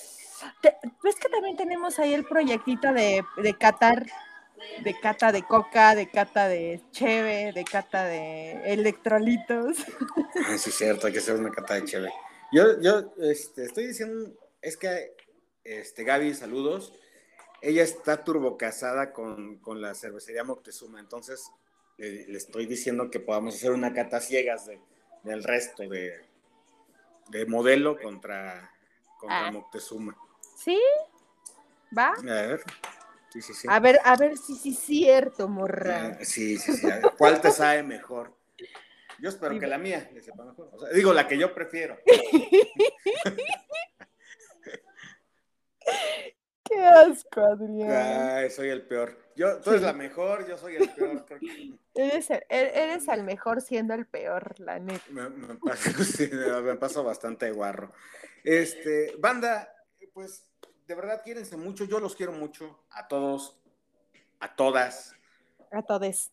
¿Ves 1.00 1.14
que 1.14 1.28
también 1.28 1.57
tenemos 1.57 2.00
ahí 2.00 2.12
el 2.12 2.24
proyectito 2.24 2.92
de, 2.92 3.22
de 3.37 3.57
catar, 3.57 4.04
de 4.83 4.98
cata 4.98 5.30
de 5.30 5.44
coca, 5.44 5.94
de 5.94 6.11
cata 6.11 6.48
de 6.48 6.80
cheve, 6.90 7.52
de 7.52 7.62
cata 7.62 8.04
de 8.04 8.72
electrolitos? 8.72 9.76
Ah, 10.46 10.59
sí, 10.59 10.72
cierto, 10.72 11.07
hay 11.07 11.12
que 11.12 11.20
hacer 11.20 11.37
una 11.37 11.52
cata 11.52 11.74
de 11.74 11.85
chévere. 11.85 12.12
Yo, 12.50 12.80
yo 12.80 13.14
este, 13.18 13.66
estoy 13.66 13.87
diciendo, 13.87 14.33
es 14.61 14.76
que 14.76 15.14
este, 15.62 16.02
Gaby, 16.02 16.35
saludos. 16.35 16.92
Ella 17.64 17.83
está 17.83 18.22
turbo 18.22 18.59
casada 18.59 19.12
con, 19.12 19.57
con 19.57 19.81
la 19.81 19.94
cervecería 19.94 20.44
Moctezuma, 20.44 21.00
entonces 21.00 21.50
eh, 21.96 22.27
le 22.29 22.37
estoy 22.37 22.66
diciendo 22.66 23.11
que 23.11 23.20
podamos 23.20 23.55
hacer 23.55 23.70
una 23.72 23.94
cata 23.94 24.20
ciegas 24.20 24.66
de, 24.66 24.79
del 25.22 25.42
resto 25.42 25.83
de, 25.88 26.20
de 27.29 27.46
modelo 27.46 27.98
contra, 27.98 28.70
contra 29.18 29.46
Ah. 29.46 29.50
Moctezuma. 29.50 30.14
¿Sí? 30.59 30.79
¿Va? 31.96 32.09
A 32.12 32.20
ver. 32.22 32.62
Sí, 33.33 33.40
sí, 33.40 33.55
sí. 33.55 33.66
A 33.70 33.81
ver, 33.81 33.98
a 34.05 34.14
ver 34.16 34.37
si 34.37 34.55
sí 34.57 34.70
es 34.72 34.79
cierto, 34.81 35.48
morra. 35.48 36.18
Eh, 36.20 36.24
Sí, 36.24 36.59
sí, 36.59 36.72
sí. 36.74 36.90
a 36.90 36.96
ver, 36.96 37.12
¿Cuál 37.16 37.40
te 37.40 37.50
sabe 37.50 37.83
mejor? 37.83 38.37
Yo 39.20 39.29
espero 39.31 39.55
Sí, 39.55 39.61
que 39.61 39.66
la 39.66 39.79
mía 39.79 40.11
le 40.12 40.20
sepa 40.22 40.44
mejor. 40.44 40.68
O 40.72 40.79
sea, 40.81 40.90
digo, 40.90 41.14
la 41.14 41.27
que 41.27 41.38
yo 41.38 41.55
prefiero. 41.55 41.96
Qué 46.75 46.85
asco, 46.85 47.41
Adrián. 47.41 47.91
Ay, 48.31 48.51
soy 48.51 48.69
el 48.69 48.83
peor. 48.87 49.17
Yo, 49.37 49.61
tú 49.61 49.71
eres 49.71 49.83
la 49.83 49.93
mejor, 49.93 50.47
yo 50.49 50.57
soy 50.59 50.77
el 50.77 50.89
peor. 50.91 51.25
Creo 51.25 51.39
que 51.41 51.73
Eres 51.95 52.31
el, 52.31 52.39
e- 52.49 52.73
eres 52.83 53.07
el 53.09 53.23
mejor 53.25 53.61
siendo 53.61 53.95
el 53.95 54.07
peor, 54.07 54.59
la 54.59 54.79
neta. 54.79 55.05
me, 55.11 55.29
me 55.29 55.55
paso, 55.57 55.91
sí, 56.05 56.29
me 56.33 56.75
paso 56.77 57.05
bastante 57.05 57.51
guarro. 57.53 57.93
Este, 58.43 59.15
banda, 59.19 59.73
pues 60.13 60.49
de 60.87 60.95
verdad 60.95 61.23
quiérense 61.25 61.57
mucho. 61.57 61.85
Yo 61.85 62.01
los 62.01 62.15
quiero 62.17 62.33
mucho. 62.33 62.85
A 62.91 63.07
todos, 63.09 63.61
a 64.41 64.55
todas, 64.57 65.15
A 65.71 65.83
todos. 65.83 66.31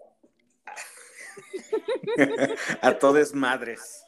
a 2.82 2.98
todas 3.00 3.34
madres. 3.34 4.04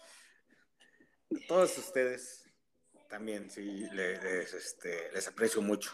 A 1.32 1.48
todos 1.48 1.78
ustedes 1.78 2.43
también, 3.14 3.52
sí, 3.52 3.86
le- 3.92 4.20
les, 4.24 4.52
este, 4.56 5.12
les 5.14 5.28
aprecio 5.28 5.62
mucho. 5.62 5.92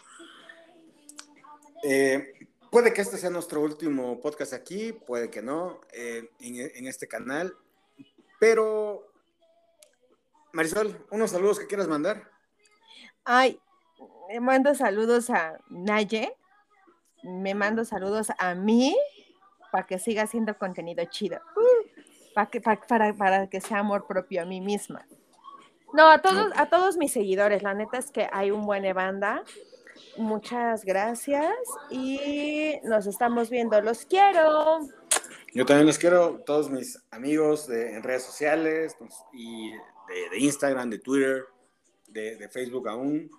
Eh, 1.84 2.48
puede 2.72 2.94
que 2.94 3.02
este 3.02 3.18
sea 3.18 3.30
nuestro 3.30 3.60
último 3.60 4.22
podcast 4.22 4.54
aquí, 4.54 4.94
puede 4.94 5.30
que 5.30 5.42
no, 5.42 5.82
eh, 5.92 6.30
en, 6.40 6.72
en 6.74 6.88
este 6.88 7.10
canal, 7.10 7.54
pero 8.40 9.12
Marisol, 10.54 11.06
unos 11.12 11.32
saludos 11.32 11.60
que 11.60 11.68
quieras 11.68 11.90
mandar. 11.90 12.32
Ay, 13.26 13.60
me 14.30 14.40
mando 14.40 14.74
saludos 14.74 15.30
a 15.30 15.60
Naye. 15.70 16.34
Me 17.24 17.54
mando 17.54 17.84
saludos 17.84 18.28
a 18.38 18.56
mí 18.56 18.96
para 19.74 19.86
que 19.86 20.00
siga 20.00 20.24
haciendo 20.24 20.58
contenido 20.58 21.04
chido. 21.04 21.42
para, 22.34 22.50
que, 22.50 22.62
pa- 22.62 22.80
para, 22.88 23.14
para 23.14 23.50
que 23.50 23.60
sea 23.60 23.80
amor 23.80 24.08
propio 24.08 24.42
a 24.42 24.46
mí 24.46 24.62
misma. 24.62 25.06
No, 25.94 26.10
a 26.10 26.22
todos, 26.22 26.52
a 26.56 26.68
todos 26.68 26.98
mis 26.98 27.12
seguidores. 27.12 27.64
La 27.64 27.74
neta 27.74 27.98
es 27.98 28.12
que 28.12 28.28
hay 28.32 28.52
un 28.52 28.66
buen 28.66 28.94
banda. 28.94 29.44
Muchas 30.18 30.86
gracias 30.86 31.56
y 31.90 32.74
nos 32.84 33.08
estamos 33.08 33.50
viendo. 33.50 33.80
Los 33.82 34.06
quiero. 34.06 34.80
Yo 35.54 35.66
también 35.66 35.88
los 35.88 35.98
quiero, 35.98 36.42
todos 36.46 36.70
mis 36.70 37.02
amigos 37.12 37.68
de, 37.68 37.96
en 37.96 38.04
redes 38.04 38.24
sociales 38.24 38.96
pues, 39.00 39.16
y 39.34 39.72
de, 39.72 40.30
de 40.32 40.40
Instagram, 40.40 40.90
de 40.90 41.00
Twitter, 41.00 41.46
de, 42.08 42.36
de 42.36 42.50
Facebook 42.50 42.88
aún. 42.88 43.32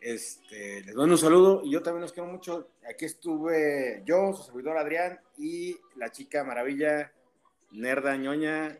Este, 0.00 0.82
les 0.82 0.94
mando 0.94 1.14
un 1.14 1.18
saludo 1.18 1.62
y 1.64 1.70
yo 1.70 1.82
también 1.82 2.02
los 2.02 2.12
quiero 2.12 2.30
mucho. 2.30 2.68
Aquí 2.88 3.06
estuve 3.06 4.02
yo, 4.04 4.32
su 4.34 4.44
servidor 4.44 4.76
Adrián 4.76 5.18
y 5.38 5.76
la 5.96 6.12
chica 6.12 6.44
maravilla, 6.44 7.12
nerda, 7.72 8.16
ñoña. 8.16 8.78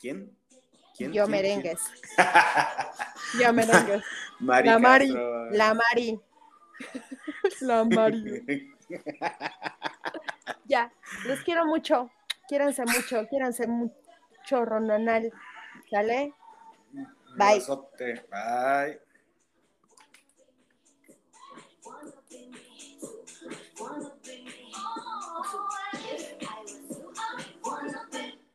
¿Quién? 0.00 0.35
¿Quién? 0.96 1.12
Yo 1.12 1.24
¿Quién? 1.24 1.30
merengues. 1.30 1.80
Yo 3.40 3.52
merengues. 3.52 4.02
Mari 4.40 4.68
La 4.68 4.78
Mari. 4.78 5.12
La 5.50 5.74
Mari. 5.74 6.20
La 7.60 7.84
Mari. 7.84 8.68
Ya, 10.68 10.92
los 11.26 11.40
quiero 11.40 11.64
mucho. 11.66 12.10
Quiéranse 12.48 12.84
mucho, 12.84 13.26
quiéranse 13.28 13.66
mucho, 13.66 14.64
Ronanal. 14.64 15.32
¿Sale? 15.90 16.32
Bye. 17.36 17.62
Bye. 18.30 19.00